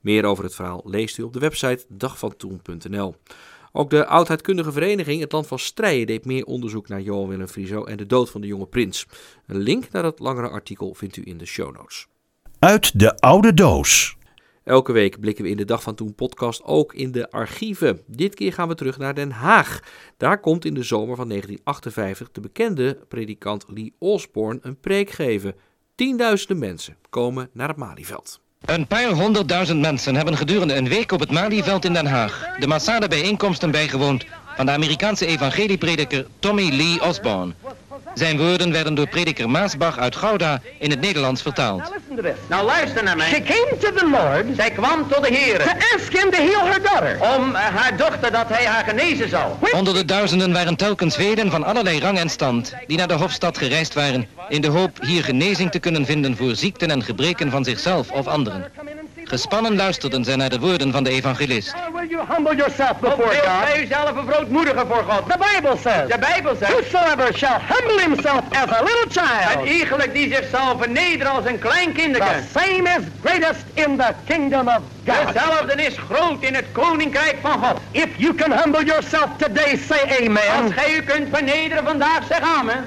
Meer 0.00 0.24
over 0.24 0.44
het 0.44 0.55
verhaal 0.55 0.83
leest 0.85 1.18
u 1.18 1.22
op 1.22 1.33
de 1.33 1.38
website 1.38 1.85
dagvantoen.nl. 1.88 3.14
Ook 3.72 3.90
de 3.90 4.07
oudheidkundige 4.07 4.72
vereniging 4.72 5.20
Het 5.20 5.33
Land 5.33 5.46
van 5.46 5.59
Strijen 5.59 6.07
deed 6.07 6.24
meer 6.24 6.44
onderzoek 6.44 6.88
naar 6.88 7.00
Johan 7.00 7.28
Willem 7.28 7.48
Frieso 7.48 7.85
en 7.85 7.96
de 7.96 8.07
dood 8.07 8.31
van 8.31 8.40
de 8.40 8.46
jonge 8.46 8.66
prins. 8.66 9.07
Een 9.46 9.59
link 9.59 9.90
naar 9.90 10.02
dat 10.02 10.18
langere 10.18 10.48
artikel 10.48 10.94
vindt 10.94 11.16
u 11.16 11.22
in 11.24 11.38
de 11.38 11.46
show 11.46 11.76
notes. 11.76 12.07
Uit 12.59 12.98
de 12.98 13.16
oude 13.16 13.55
doos. 13.55 14.16
Elke 14.64 14.92
week 14.92 15.20
blikken 15.20 15.44
we 15.44 15.51
in 15.51 15.57
de 15.57 15.64
Dag 15.64 15.83
van 15.83 15.94
Toen 15.94 16.14
podcast 16.14 16.62
ook 16.64 16.94
in 16.94 17.12
de 17.12 17.31
archieven. 17.31 18.01
Dit 18.07 18.35
keer 18.35 18.53
gaan 18.53 18.68
we 18.68 18.75
terug 18.75 18.98
naar 18.98 19.14
Den 19.14 19.31
Haag. 19.31 19.81
Daar 20.16 20.40
komt 20.40 20.64
in 20.64 20.75
de 20.75 20.83
zomer 20.83 21.16
van 21.16 21.29
1958 21.29 22.33
de 22.33 22.40
bekende 22.40 22.98
predikant 23.09 23.64
Lee 23.68 23.94
Osborne 23.98 24.59
een 24.62 24.81
preek 24.81 25.11
geven. 25.11 25.55
Tienduizenden 25.94 26.59
mensen 26.59 26.96
komen 27.09 27.51
naar 27.53 27.68
het 27.68 27.77
Malieveld. 27.77 28.40
Een 28.64 28.87
paar 28.87 29.11
honderdduizend 29.11 29.81
mensen 29.81 30.16
hebben 30.16 30.37
gedurende 30.37 30.75
een 30.75 30.88
week 30.88 31.12
op 31.12 31.20
het 31.20 31.31
Malieveld 31.31 31.85
in 31.85 31.92
Den 31.92 32.07
Haag 32.07 32.57
de 32.59 32.66
massale 32.66 33.09
bijeenkomsten 33.09 33.70
bijgewoond 33.70 34.27
van 34.57 34.66
de 34.66 34.72
Amerikaanse 34.72 35.27
evangelieprediker 35.27 36.27
Tommy 36.38 36.68
Lee 36.68 37.03
Osborne. 37.03 37.53
Zijn 38.14 38.38
woorden 38.38 38.72
werden 38.72 38.94
door 38.94 39.09
prediker 39.09 39.51
Maasbach 39.51 39.98
uit 39.98 40.16
Gouda 40.16 40.61
in 40.79 40.90
het 40.90 41.01
Nederlands 41.01 41.42
vertaald. 41.42 41.92
Nou 42.48 42.64
luister 42.64 43.05
naar 43.05 43.16
mij. 43.16 43.29
She 43.29 43.42
came 43.42 43.77
to 43.81 43.92
the 43.92 44.09
Lord. 44.11 44.57
Zij 44.57 44.70
kwam 44.70 45.09
tot 45.09 45.25
de 45.27 45.35
Heer. 45.35 45.59
To 45.59 45.70
ask 45.94 46.12
him 46.12 46.31
to 46.31 46.42
heal 46.42 46.66
her 46.66 46.83
daughter. 46.83 47.18
Om 47.37 47.51
uh, 47.51 47.59
haar 47.59 47.96
dochter 47.96 48.33
dat 48.33 48.48
hij 48.48 48.64
haar 48.64 48.85
genezen 48.85 49.29
zou. 49.29 49.53
Onder 49.72 49.94
de 49.94 50.05
duizenden 50.05 50.53
waren 50.53 50.77
telkens 50.77 51.16
velen 51.16 51.51
van 51.51 51.64
allerlei 51.64 52.01
rang 52.01 52.18
en 52.18 52.29
stand 52.29 52.75
die 52.87 52.96
naar 52.96 53.09
de 53.09 53.14
Hofstad 53.14 53.59
gereisd 53.59 53.94
waren 53.94 54.27
in 54.48 54.61
de 54.61 54.68
hoop 54.68 54.98
hier 55.01 55.25
genezing 55.25 55.70
te 55.70 55.79
kunnen 55.79 56.07
vinden 56.07 56.37
voor 56.37 56.55
ziekten 56.55 56.90
en 56.90 57.03
gebreken 57.03 57.51
van 57.51 57.64
zichzelf 57.64 58.11
of 58.11 58.27
anderen. 58.27 58.70
Gespannen 59.24 59.76
luisterden 59.76 60.24
zij 60.24 60.37
naar 60.37 60.48
de 60.48 60.58
woorden 60.58 60.92
van 60.92 61.04
de 61.04 61.11
evangelist. 61.11 61.74
Will 61.94 62.08
you 62.08 62.24
humble 62.28 62.56
yourself 62.56 62.98
before 63.00 63.35
God? 63.35 63.64
Bij 63.64 63.82
uzelf 63.82 64.16
een 64.16 64.26
verootmoedigen 64.26 64.87
voor 64.87 65.04
God. 65.08 65.30
The 65.30 65.38
Bible 65.38 65.76
says. 65.76 66.08
De 66.08 66.18
Bijbel 66.18 66.56
zegt. 66.56 66.72
Whosoever 66.72 67.35
shall 67.35 67.61
humble 67.68 68.00
himself 68.00 68.40
as 68.50 68.68
a 68.68 68.82
little 68.82 69.06
child. 69.08 69.66
En 69.66 69.66
iegelijk 69.66 70.14
die 70.14 70.35
zichzelf 70.35 70.78
vernederen 70.78 71.32
als 71.32 71.44
een 71.44 71.58
klein 71.58 71.92
kinderkind. 71.92 72.52
The 72.52 72.58
same 72.58 72.88
is 72.88 73.04
greatest 73.22 73.64
in 73.74 73.96
the 73.96 74.14
kingdom 74.24 74.68
of 74.68 74.80
God. 75.06 75.32
Dezelfde 75.32 75.82
is 75.82 75.96
groot 75.98 76.42
in 76.42 76.54
het 76.54 76.66
koninkrijk 76.72 77.37
van 77.40 77.64
God. 77.64 77.80
If 77.90 78.08
you 78.16 78.35
can 78.35 78.52
humble 78.52 78.85
yourself 78.85 79.28
today, 79.37 79.76
say 79.76 80.26
amen. 80.26 80.62
Als 80.62 80.72
gij 80.72 80.94
u 80.94 81.02
kunt 81.02 81.28
vernederen 81.32 81.85
vandaag, 81.85 82.26
zeg 82.28 82.40
amen. 82.40 82.85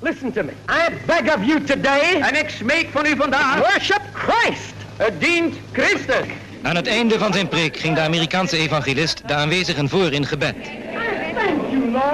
Listen 0.00 0.32
to 0.32 0.42
me. 0.42 0.52
I 0.68 0.94
beg 1.06 1.36
of 1.36 1.44
you 1.44 1.64
today. 1.64 2.20
En 2.20 2.34
ik 2.38 2.48
smeek 2.48 2.88
van 2.92 3.06
u 3.06 3.16
vandaag. 3.16 3.56
Worship 3.56 4.02
Christ. 4.12 4.77
Het 4.98 5.20
dient 5.20 5.54
Christus. 5.72 6.26
Aan 6.62 6.76
het 6.76 6.86
einde 6.86 7.18
van 7.18 7.32
zijn 7.32 7.48
preek 7.48 7.76
ging 7.76 7.94
de 7.94 8.00
Amerikaanse 8.00 8.56
evangelist 8.56 9.22
de 9.26 9.34
aanwezigen 9.34 9.88
voor 9.88 10.12
in 10.12 10.26
gebed. 10.26 10.56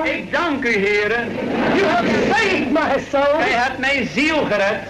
Ik 0.04 0.32
dank 0.32 0.64
u, 0.64 0.76
heren. 0.76 1.32
You 1.76 1.86
have 1.86 2.08
saved 2.30 2.70
my 2.70 3.02
soul. 3.10 3.40
Gij 3.40 3.52
hebt 3.52 3.78
mijn 3.78 4.08
ziel 4.14 4.44
gered. 4.44 4.80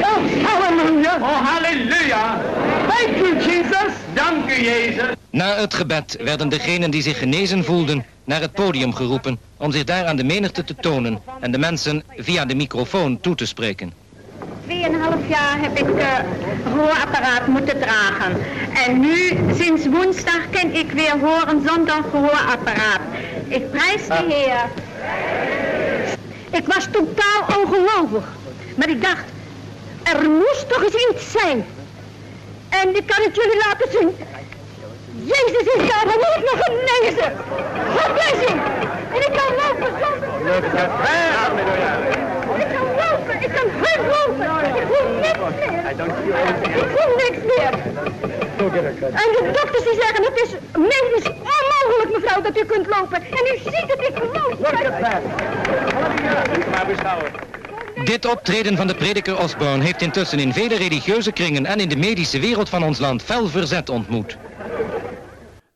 Oh, 0.00 0.44
halleluja. 0.46 1.16
Oh, 1.20 1.50
halleluja. 1.50 2.40
Thank 2.88 3.16
you, 3.16 3.36
Jesus. 3.36 3.92
Dank 4.14 4.50
u, 4.50 4.64
Jezus. 4.64 5.14
Na 5.30 5.54
het 5.54 5.74
gebed 5.74 6.16
werden 6.20 6.48
degenen 6.48 6.90
die 6.90 7.02
zich 7.02 7.18
genezen 7.18 7.64
voelden 7.64 8.04
naar 8.24 8.40
het 8.40 8.52
podium 8.52 8.94
geroepen 8.94 9.38
om 9.56 9.72
zich 9.72 9.84
daar 9.84 10.04
aan 10.04 10.16
de 10.16 10.24
menigte 10.24 10.64
te 10.64 10.74
tonen 10.74 11.20
en 11.40 11.52
de 11.52 11.58
mensen 11.58 12.02
via 12.16 12.44
de 12.44 12.54
microfoon 12.54 13.20
toe 13.20 13.34
te 13.34 13.46
spreken. 13.46 14.03
Tweeënhalf 14.64 15.28
jaar 15.28 15.60
heb 15.60 15.78
ik 15.78 15.88
uh, 15.88 16.06
gehoorapparaat 16.62 17.46
moeten 17.46 17.80
dragen. 17.80 18.42
En 18.86 19.00
nu, 19.00 19.36
sinds 19.56 19.86
woensdag, 19.86 20.50
kan 20.50 20.72
ik 20.72 20.92
weer 20.92 21.18
horen 21.20 21.62
zonder 21.66 21.94
gehoorapparaat. 22.10 23.00
Ik 23.48 23.70
prijs 23.70 24.06
de 24.06 24.24
Heer. 24.28 24.68
Ik 26.50 26.66
was 26.66 26.88
totaal 26.90 27.58
ongelovig. 27.58 28.24
Maar 28.76 28.88
ik 28.88 29.02
dacht, 29.02 29.24
er 30.02 30.30
moest 30.30 30.68
toch 30.68 30.82
eens 30.82 31.06
iets 31.10 31.32
zijn. 31.32 31.66
En 32.68 32.96
ik 32.96 33.06
kan 33.06 33.24
het 33.24 33.36
jullie 33.36 33.56
laten 33.66 33.90
zien. 33.90 34.16
Jezus 35.16 35.74
is 35.74 35.88
daar, 35.88 36.04
dan 36.04 36.16
moet 36.16 36.36
ik 36.36 36.44
nog 36.50 36.60
genezen. 36.64 37.32
God 37.96 38.12
bless 38.12 38.44
En 39.12 39.20
ik 39.20 39.32
kan 39.32 39.54
lopen 39.56 39.92
zonder... 40.00 40.28
Ik 43.44 43.50
kan 43.50 43.68
hard 43.82 44.02
lopen. 44.14 44.46
Ik 44.76 44.86
voel 44.90 45.08
niks 45.16 45.38
meer. 45.66 45.90
Ik 46.62 46.88
voel 46.96 47.16
niks 47.16 47.38
meer. 47.48 47.72
En 48.58 49.28
de 49.32 49.50
dokters 49.52 49.84
die 49.84 49.94
zeggen, 49.94 50.24
het 50.24 50.40
is 50.44 50.50
medisch 50.72 51.28
onmogelijk 51.28 52.10
mevrouw 52.12 52.40
dat 52.42 52.58
u 52.58 52.64
kunt 52.64 52.86
lopen. 52.86 53.16
En 53.16 53.54
u 53.54 53.58
ziet 53.58 53.86
het, 53.86 54.00
ik 54.00 54.18
loop. 54.32 54.62
Dit 58.04 58.26
optreden 58.26 58.76
van 58.76 58.86
de 58.86 58.94
prediker 58.94 59.38
Osborne 59.38 59.84
heeft 59.84 60.02
intussen 60.02 60.38
in 60.38 60.52
vele 60.52 60.76
religieuze 60.76 61.32
kringen 61.32 61.66
en 61.66 61.80
in 61.80 61.88
de 61.88 61.96
medische 61.96 62.40
wereld 62.40 62.68
van 62.68 62.84
ons 62.84 62.98
land 62.98 63.22
fel 63.22 63.46
verzet 63.46 63.88
ontmoet. 63.88 64.36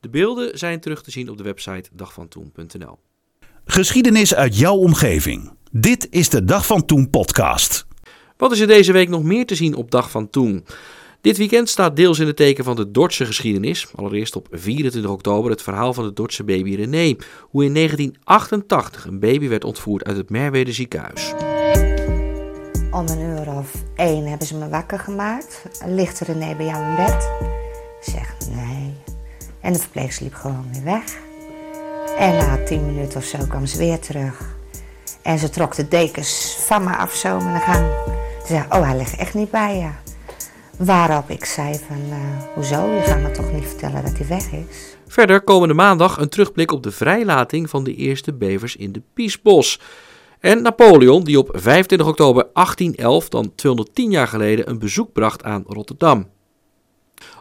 De 0.00 0.08
beelden 0.08 0.58
zijn 0.58 0.80
terug 0.80 1.02
te 1.02 1.10
zien 1.10 1.28
op 1.30 1.36
de 1.36 1.42
website 1.42 1.90
dagvantoen.nl. 1.92 2.98
Geschiedenis 3.64 4.34
uit 4.34 4.58
jouw 4.58 4.76
omgeving. 4.76 5.56
Dit 5.72 6.06
is 6.10 6.28
de 6.28 6.44
Dag 6.44 6.66
van 6.66 6.84
Toen 6.84 7.10
podcast. 7.10 7.86
Wat 8.36 8.52
is 8.52 8.60
er 8.60 8.66
deze 8.66 8.92
week 8.92 9.08
nog 9.08 9.22
meer 9.22 9.46
te 9.46 9.54
zien 9.54 9.74
op 9.74 9.90
Dag 9.90 10.10
van 10.10 10.30
Toen? 10.30 10.64
Dit 11.20 11.36
weekend 11.36 11.68
staat 11.68 11.96
deels 11.96 12.18
in 12.18 12.26
het 12.26 12.36
teken 12.36 12.64
van 12.64 12.76
de 12.76 12.90
Dordtse 12.90 13.26
geschiedenis. 13.26 13.86
Allereerst 13.94 14.36
op 14.36 14.48
24 14.50 15.10
oktober 15.10 15.50
het 15.50 15.62
verhaal 15.62 15.94
van 15.94 16.04
de 16.04 16.12
Dordtse 16.12 16.44
baby 16.44 16.74
René. 16.74 17.16
Hoe 17.40 17.64
in 17.64 17.74
1988 17.74 19.04
een 19.06 19.20
baby 19.20 19.48
werd 19.48 19.64
ontvoerd 19.64 20.04
uit 20.04 20.16
het 20.16 20.30
Merwede 20.30 20.72
ziekenhuis. 20.72 21.32
Om 22.90 23.08
een 23.08 23.20
uur 23.20 23.48
of 23.48 23.72
één 23.96 24.26
hebben 24.26 24.46
ze 24.46 24.56
me 24.56 24.68
wakker 24.68 24.98
gemaakt. 24.98 25.62
Ligt 25.86 26.20
René 26.20 26.56
bij 26.56 26.66
jou 26.66 26.84
in 26.84 26.96
bed? 26.96 27.30
Ik 28.00 28.12
zeg 28.12 28.34
nee. 28.54 28.94
En 29.60 29.72
de 29.72 29.78
verpleegster 29.78 30.24
liep 30.24 30.34
gewoon 30.34 30.66
weer 30.72 30.84
weg. 30.84 31.16
En 32.18 32.36
na 32.36 32.64
tien 32.64 32.86
minuten 32.86 33.18
of 33.18 33.24
zo 33.24 33.38
kwam 33.48 33.66
ze 33.66 33.78
weer 33.78 33.98
terug. 33.98 34.57
En 35.28 35.38
ze 35.38 35.48
trok 35.48 35.74
de 35.74 35.88
dekens 35.88 36.56
van 36.58 36.84
me 36.84 36.96
af 36.96 37.14
zo 37.14 37.40
met 37.40 37.54
een 37.54 37.60
gang. 37.60 37.86
Ze 38.40 38.46
zei, 38.46 38.64
oh 38.70 38.82
hij 38.82 38.96
ligt 38.96 39.16
echt 39.16 39.34
niet 39.34 39.50
bij 39.50 39.76
je. 39.76 39.88
Waarop 40.84 41.30
ik 41.30 41.44
zei 41.44 41.74
van, 41.86 42.02
uh, 42.08 42.16
hoezo? 42.54 42.92
Je 42.94 43.00
gaat 43.00 43.20
me 43.20 43.30
toch 43.30 43.52
niet 43.52 43.64
vertellen 43.64 44.04
dat 44.04 44.18
hij 44.18 44.26
weg 44.26 44.52
is? 44.52 44.96
Verder 45.06 45.40
komende 45.40 45.74
maandag 45.74 46.18
een 46.18 46.28
terugblik 46.28 46.72
op 46.72 46.82
de 46.82 46.90
vrijlating 46.90 47.70
van 47.70 47.84
de 47.84 47.94
eerste 47.94 48.32
bevers 48.32 48.76
in 48.76 48.92
de 48.92 49.02
Piesbos. 49.14 49.80
En 50.40 50.62
Napoleon, 50.62 51.24
die 51.24 51.38
op 51.38 51.50
25 51.52 52.06
oktober 52.08 52.46
1811, 52.52 53.28
dan 53.28 53.54
210 53.54 54.10
jaar 54.10 54.28
geleden, 54.28 54.68
een 54.68 54.78
bezoek 54.78 55.12
bracht 55.12 55.44
aan 55.44 55.64
Rotterdam. 55.66 56.28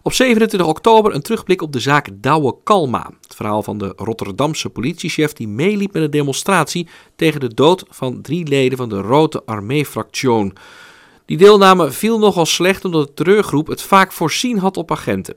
Op 0.02 0.14
27 0.14 0.68
oktober 0.68 1.16
een 1.16 1.22
terugblik 1.22 1.62
op 1.62 1.72
de 1.72 1.80
zaak 1.80 2.10
Douwe 2.14 2.56
Kalma. 2.64 3.10
Het 3.22 3.36
verhaal 3.36 3.64
van 3.64 3.78
de 3.78 3.94
Rotterdamse 3.96 4.70
politiechef 4.70 5.34
die 5.34 5.48
meeliep 5.48 5.94
met 5.94 6.04
een 6.04 6.12
demonstratie 6.12 6.88
tegen 7.16 7.40
de 7.40 7.54
dood 7.54 7.84
van 7.90 8.22
drie 8.22 8.48
leden 8.48 8.78
van 8.78 8.90
de 8.90 9.02
Rote 9.02 9.42
Armee-fractie. 9.46 10.54
Die 11.26 11.38
deelname 11.38 11.92
viel 11.92 12.20
nogal 12.20 12.46
slecht 12.46 12.86
omdat 12.86 13.08
de 13.08 13.14
terreurgroep 13.14 13.68
het 13.68 13.82
vaak 13.82 14.12
voorzien 14.12 14.58
had 14.58 14.78
op 14.78 14.92
agenten. 14.92 15.36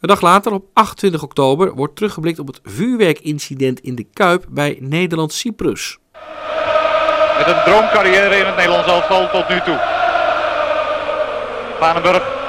Een 0.00 0.08
dag 0.08 0.20
later, 0.20 0.52
op 0.52 0.64
28 0.72 1.22
oktober, 1.22 1.74
wordt 1.74 1.96
teruggeblikt 1.96 2.38
op 2.38 2.46
het 2.46 2.60
vuurwerkincident 2.64 3.80
in 3.80 3.94
de 3.94 4.06
Kuip 4.12 4.46
bij 4.48 4.76
Nederland-Cyprus. 4.80 5.98
Met 7.38 7.46
een 7.46 7.62
droomcarrière 7.64 8.36
in 8.36 8.46
het 8.46 8.56
Nederlands 8.56 8.88
elftal 8.88 9.30
tot 9.30 9.48
nu 9.48 9.60
toe. 9.60 9.80
Vanenburg 11.78 12.41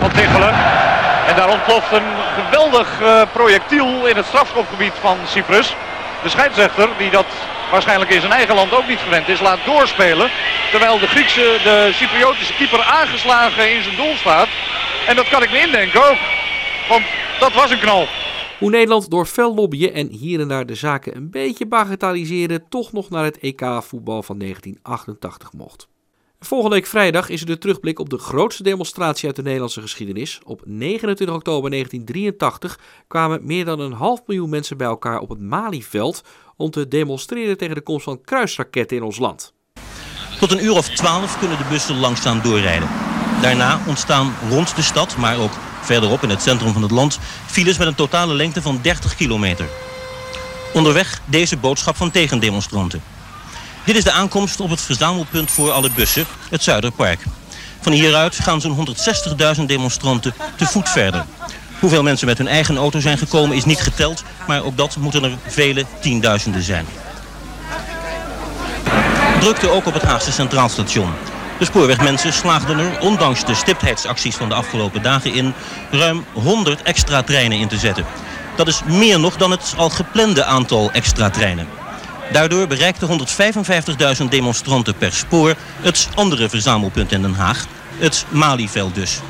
van 0.00 0.10
Tichelen. 0.10 0.54
En 1.26 1.36
daar 1.36 1.50
ontploft 1.50 1.92
een 1.92 2.10
geweldig 2.34 3.00
uh, 3.00 3.22
projectiel 3.32 4.06
in 4.06 4.16
het 4.16 4.26
strafschopgebied 4.26 4.92
van 5.00 5.16
Cyprus. 5.26 5.76
De 6.22 6.28
scheidsrechter, 6.28 6.88
die 6.98 7.10
dat 7.10 7.26
waarschijnlijk 7.70 8.10
in 8.10 8.20
zijn 8.20 8.32
eigen 8.32 8.54
land 8.54 8.72
ook 8.74 8.88
niet 8.88 8.98
gewend 8.98 9.28
is, 9.28 9.40
laat 9.40 9.64
doorspelen. 9.64 10.30
Terwijl 10.70 10.98
de 10.98 11.06
Griekse, 11.06 11.58
de 11.64 11.90
Cypriotische 11.92 12.54
keeper 12.54 12.82
aangeslagen 12.82 13.74
in 13.74 13.82
zijn 13.82 13.96
doel 13.96 14.14
staat. 14.16 14.48
En 15.06 15.16
dat 15.16 15.28
kan 15.28 15.42
ik 15.42 15.50
me 15.50 15.60
indenken 15.60 16.10
ook. 16.10 16.18
Want 16.88 17.04
dat 17.38 17.52
was 17.52 17.70
een 17.70 17.80
knal. 17.80 18.06
Hoe 18.58 18.70
Nederland 18.70 19.10
door 19.10 19.26
fel 19.26 19.54
lobbyen 19.54 19.92
en 19.94 20.08
hier 20.08 20.40
en 20.40 20.48
daar 20.48 20.66
de 20.66 20.74
zaken 20.74 21.16
een 21.16 21.30
beetje 21.30 21.66
bagatelliseren, 21.66 22.68
toch 22.68 22.92
nog 22.92 23.10
naar 23.10 23.24
het 23.24 23.38
EK 23.38 23.62
voetbal 23.82 24.22
van 24.22 24.38
1988 24.38 25.52
mocht. 25.52 25.88
Volgende 26.40 26.74
week 26.74 26.86
vrijdag 26.86 27.28
is 27.28 27.40
er 27.40 27.46
de 27.46 27.58
terugblik 27.58 27.98
op 27.98 28.10
de 28.10 28.18
grootste 28.18 28.62
demonstratie 28.62 29.26
uit 29.26 29.36
de 29.36 29.42
Nederlandse 29.42 29.80
geschiedenis. 29.80 30.40
Op 30.44 30.62
29 30.64 31.36
oktober 31.36 31.70
1983 31.70 32.78
kwamen 33.08 33.46
meer 33.46 33.64
dan 33.64 33.80
een 33.80 33.92
half 33.92 34.20
miljoen 34.26 34.50
mensen 34.50 34.76
bij 34.76 34.86
elkaar 34.86 35.18
op 35.18 35.28
het 35.28 35.40
Malieveld 35.40 36.22
om 36.56 36.70
te 36.70 36.88
demonstreren 36.88 37.56
tegen 37.56 37.74
de 37.74 37.80
komst 37.80 38.04
van 38.04 38.20
kruisraketten 38.20 38.96
in 38.96 39.02
ons 39.02 39.18
land. 39.18 39.52
Tot 40.38 40.52
een 40.52 40.64
uur 40.64 40.72
of 40.72 40.88
twaalf 40.88 41.38
kunnen 41.38 41.58
de 41.58 41.66
bussen 41.70 41.98
langzaam 41.98 42.42
doorrijden. 42.42 42.88
Daarna 43.42 43.80
ontstaan 43.86 44.34
rond 44.48 44.76
de 44.76 44.82
stad, 44.82 45.16
maar 45.16 45.38
ook 45.38 45.52
verderop 45.80 46.22
in 46.22 46.30
het 46.30 46.42
centrum 46.42 46.72
van 46.72 46.82
het 46.82 46.90
land, 46.90 47.18
files 47.46 47.78
met 47.78 47.86
een 47.86 47.94
totale 47.94 48.34
lengte 48.34 48.62
van 48.62 48.78
30 48.82 49.14
kilometer. 49.14 49.68
Onderweg 50.74 51.20
deze 51.24 51.56
boodschap 51.56 51.96
van 51.96 52.10
tegendemonstranten. 52.10 53.02
Dit 53.88 53.96
is 53.96 54.04
de 54.04 54.12
aankomst 54.12 54.60
op 54.60 54.70
het 54.70 54.80
verzamelpunt 54.80 55.50
voor 55.50 55.70
alle 55.70 55.90
bussen, 55.90 56.26
het 56.50 56.62
Zuiderpark. 56.62 57.20
Van 57.80 57.92
hieruit 57.92 58.34
gaan 58.34 58.60
zo'n 58.60 58.96
160.000 59.56 59.64
demonstranten 59.66 60.34
te 60.56 60.66
voet 60.66 60.88
verder. 60.88 61.24
Hoeveel 61.80 62.02
mensen 62.02 62.26
met 62.26 62.38
hun 62.38 62.48
eigen 62.48 62.76
auto 62.76 63.00
zijn 63.00 63.18
gekomen 63.18 63.56
is 63.56 63.64
niet 63.64 63.80
geteld, 63.80 64.22
maar 64.46 64.64
ook 64.64 64.76
dat 64.76 64.96
moeten 64.96 65.24
er 65.24 65.36
vele 65.46 65.84
tienduizenden 66.00 66.62
zijn. 66.62 66.86
Drukte 69.40 69.70
ook 69.70 69.86
op 69.86 69.94
het 69.94 70.02
Haagse 70.02 70.32
Centraal 70.32 70.68
Station. 70.68 71.10
De 71.58 71.64
spoorwegmensen 71.64 72.32
slaagden 72.32 72.78
er, 72.78 73.00
ondanks 73.00 73.44
de 73.44 73.54
stiptheidsacties 73.54 74.36
van 74.36 74.48
de 74.48 74.54
afgelopen 74.54 75.02
dagen 75.02 75.34
in, 75.34 75.54
ruim 75.90 76.24
100 76.32 76.82
extra 76.82 77.22
treinen 77.22 77.58
in 77.58 77.68
te 77.68 77.78
zetten. 77.78 78.04
Dat 78.56 78.68
is 78.68 78.82
meer 78.86 79.20
nog 79.20 79.36
dan 79.36 79.50
het 79.50 79.74
al 79.76 79.90
geplande 79.90 80.44
aantal 80.44 80.90
extra 80.92 81.30
treinen. 81.30 81.87
Daardoor 82.32 82.66
bereikten 82.66 83.26
155.000 84.18 84.24
demonstranten 84.28 84.94
per 84.94 85.12
spoor 85.12 85.54
het 85.80 86.08
andere 86.14 86.48
verzamelpunt 86.48 87.12
in 87.12 87.22
Den 87.22 87.34
Haag, 87.34 87.66
het 87.98 88.26
Malieveld 88.28 88.94
dus. 88.94 89.20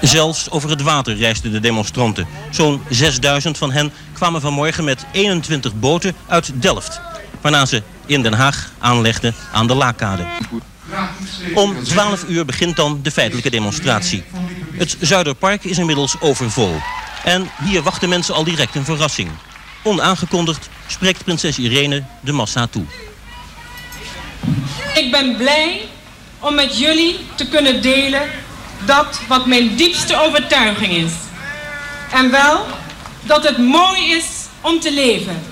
Zelfs 0.00 0.50
over 0.50 0.70
het 0.70 0.82
water 0.82 1.16
reisden 1.16 1.52
de 1.52 1.60
demonstranten. 1.60 2.26
Zo'n 2.50 2.82
6000 2.88 3.58
van 3.58 3.72
hen 3.72 3.92
kwamen 4.12 4.40
vanmorgen 4.40 4.84
met 4.84 5.06
21 5.12 5.74
boten 5.74 6.14
uit 6.26 6.52
Delft. 6.54 7.00
Waarna 7.40 7.66
ze 7.66 7.82
in 8.06 8.22
Den 8.22 8.32
Haag 8.32 8.70
aanlegden 8.78 9.34
aan 9.52 9.66
de 9.66 9.74
Laakkade. 9.74 10.24
Om 11.54 11.84
12 11.84 12.24
uur 12.28 12.44
begint 12.44 12.76
dan 12.76 13.00
de 13.02 13.10
feitelijke 13.10 13.50
demonstratie. 13.50 14.24
Het 14.72 14.96
Zuiderpark 15.00 15.64
is 15.64 15.78
inmiddels 15.78 16.16
overvol. 16.20 16.74
En 17.24 17.50
hier 17.64 17.82
wachten 17.82 18.08
mensen 18.08 18.34
al 18.34 18.44
direct 18.44 18.74
een 18.74 18.84
verrassing. 18.84 19.30
Onaangekondigd 19.82 20.68
spreekt 20.86 21.24
prinses 21.24 21.58
Irene 21.58 22.04
de 22.20 22.32
massa 22.32 22.66
toe. 22.66 22.84
Ik 24.94 25.10
ben 25.10 25.36
blij 25.36 25.88
om 26.38 26.54
met 26.54 26.78
jullie 26.78 27.18
te 27.34 27.48
kunnen 27.48 27.82
delen 27.82 28.22
dat 28.86 29.20
wat 29.28 29.46
mijn 29.46 29.76
diepste 29.76 30.20
overtuiging 30.20 30.92
is. 30.92 31.12
En 32.12 32.30
wel 32.30 32.66
dat 33.22 33.48
het 33.48 33.58
mooi 33.58 34.12
is 34.12 34.24
om 34.60 34.80
te 34.80 34.92
leven. 34.92 35.51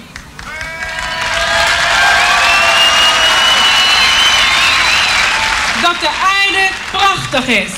Prachtig 7.31 7.57
is. 7.57 7.71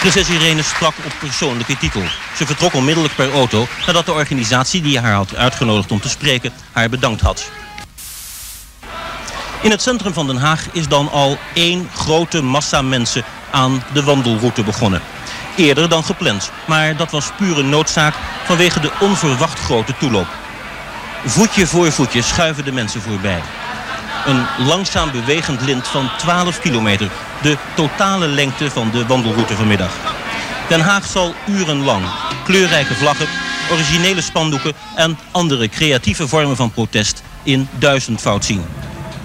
Prinses 0.00 0.28
Irene 0.28 0.62
sprak 0.62 0.94
op 1.04 1.12
persoonlijke 1.18 1.76
titel. 1.76 2.02
Ze 2.36 2.46
vertrok 2.46 2.72
onmiddellijk 2.72 3.14
per 3.14 3.32
auto 3.32 3.66
nadat 3.86 4.06
de 4.06 4.12
organisatie 4.12 4.82
die 4.82 5.00
haar 5.00 5.12
had 5.14 5.36
uitgenodigd 5.36 5.90
om 5.90 6.00
te 6.00 6.08
spreken 6.08 6.52
haar 6.72 6.88
bedankt 6.88 7.20
had. 7.20 7.50
In 9.60 9.70
het 9.70 9.82
centrum 9.82 10.12
van 10.12 10.26
Den 10.26 10.36
Haag 10.36 10.66
is 10.72 10.88
dan 10.88 11.10
al 11.10 11.38
één 11.54 11.88
grote 11.94 12.42
massa 12.42 12.82
mensen 12.82 13.24
aan 13.50 13.82
de 13.92 14.02
wandelroute 14.02 14.62
begonnen. 14.62 15.00
Eerder 15.56 15.88
dan 15.88 16.04
gepland, 16.04 16.50
maar 16.66 16.96
dat 16.96 17.10
was 17.10 17.30
pure 17.36 17.62
noodzaak 17.62 18.14
vanwege 18.44 18.80
de 18.80 18.90
onverwacht 19.00 19.58
grote 19.58 19.94
toeloop. 19.98 20.28
Voetje 21.24 21.66
voor 21.66 21.92
voetje 21.92 22.22
schuiven 22.22 22.64
de 22.64 22.72
mensen 22.72 23.02
voorbij. 23.02 23.42
Een 24.26 24.66
langzaam 24.66 25.10
bewegend 25.10 25.60
lint 25.60 25.88
van 25.88 26.08
12 26.18 26.60
kilometer, 26.60 27.10
de 27.42 27.56
totale 27.76 28.26
lengte 28.26 28.70
van 28.70 28.90
de 28.90 29.06
wandelroute 29.06 29.54
vanmiddag. 29.54 29.96
Den 30.68 30.80
Haag 30.80 31.06
zal 31.06 31.34
urenlang 31.48 32.04
kleurrijke 32.44 32.94
vlaggen, 32.94 33.26
originele 33.72 34.20
spandoeken 34.20 34.72
en 34.96 35.18
andere 35.30 35.68
creatieve 35.68 36.28
vormen 36.28 36.56
van 36.56 36.70
protest 36.70 37.22
in 37.42 37.68
duizendvoud 37.78 38.44
zien. 38.44 38.62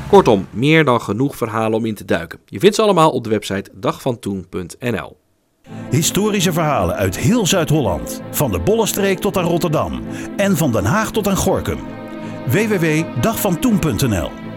Kortom, 0.08 0.48
meer 0.52 0.86
dan 0.86 1.02
genoeg 1.02 1.36
verhalen 1.36 1.78
om 1.78 1.86
in 1.86 1.96
te 1.96 2.06
duiken. 2.06 2.40
Je 2.46 2.60
vindt 2.60 2.76
ze 2.76 2.82
allemaal 2.82 3.12
op 3.12 3.24
de 3.24 3.30
website 3.30 3.72
dagvantoen.nl. 3.74 5.18
Historische 5.90 6.54
verhalen 6.54 6.96
uit 6.96 7.18
heel 7.18 7.48
Zuid-Holland. 7.48 8.22
Van 8.32 8.52
de 8.52 8.60
Bollenstreek 8.60 9.20
tot 9.20 9.38
aan 9.38 9.44
Rotterdam. 9.44 10.04
En 10.38 10.58
van 10.58 10.72
Den 10.72 10.86
Haag 10.86 11.12
tot 11.12 11.28
aan 11.28 11.38
Gorkum. 11.38 11.80
www.dagvantoen.nl 12.48 14.49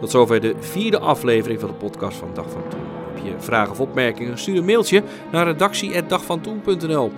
Tot 0.00 0.10
zover 0.10 0.40
de 0.40 0.54
vierde 0.58 0.98
aflevering 0.98 1.60
van 1.60 1.68
de 1.68 1.74
podcast 1.74 2.16
van 2.16 2.30
Dag 2.34 2.50
van 2.50 2.62
Toen. 2.68 2.80
Heb 3.14 3.24
je 3.24 3.34
vragen 3.38 3.72
of 3.72 3.80
opmerkingen? 3.80 4.38
Stuur 4.38 4.56
een 4.56 4.64
mailtje 4.64 5.02
naar 5.32 5.46
redactie.dagvantoen.nl. 5.46 7.10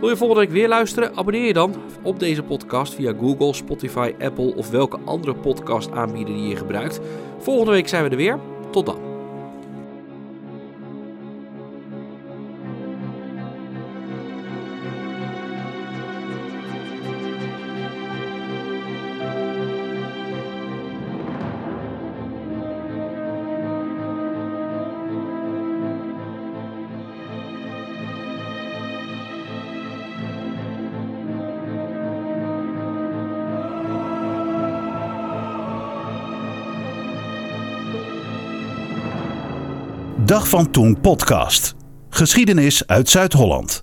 Wil 0.00 0.08
je 0.08 0.16
volgende 0.16 0.42
week 0.42 0.50
weer 0.50 0.68
luisteren? 0.68 1.16
Abonneer 1.16 1.46
je 1.46 1.52
dan 1.52 1.74
op 2.02 2.18
deze 2.18 2.42
podcast 2.42 2.94
via 2.94 3.14
Google, 3.20 3.52
Spotify, 3.52 4.14
Apple 4.20 4.54
of 4.54 4.70
welke 4.70 4.98
andere 5.04 5.34
podcast 5.34 5.90
aanbieder 5.90 6.34
die 6.34 6.48
je 6.48 6.56
gebruikt. 6.56 7.00
Volgende 7.38 7.72
week 7.72 7.88
zijn 7.88 8.04
we 8.04 8.10
er 8.10 8.16
weer. 8.16 8.38
Tot 8.70 8.86
dan. 8.86 9.03
Dag 40.24 40.48
van 40.48 40.70
Toen 40.70 41.00
podcast. 41.00 41.74
Geschiedenis 42.08 42.86
uit 42.86 43.08
Zuid-Holland. 43.08 43.80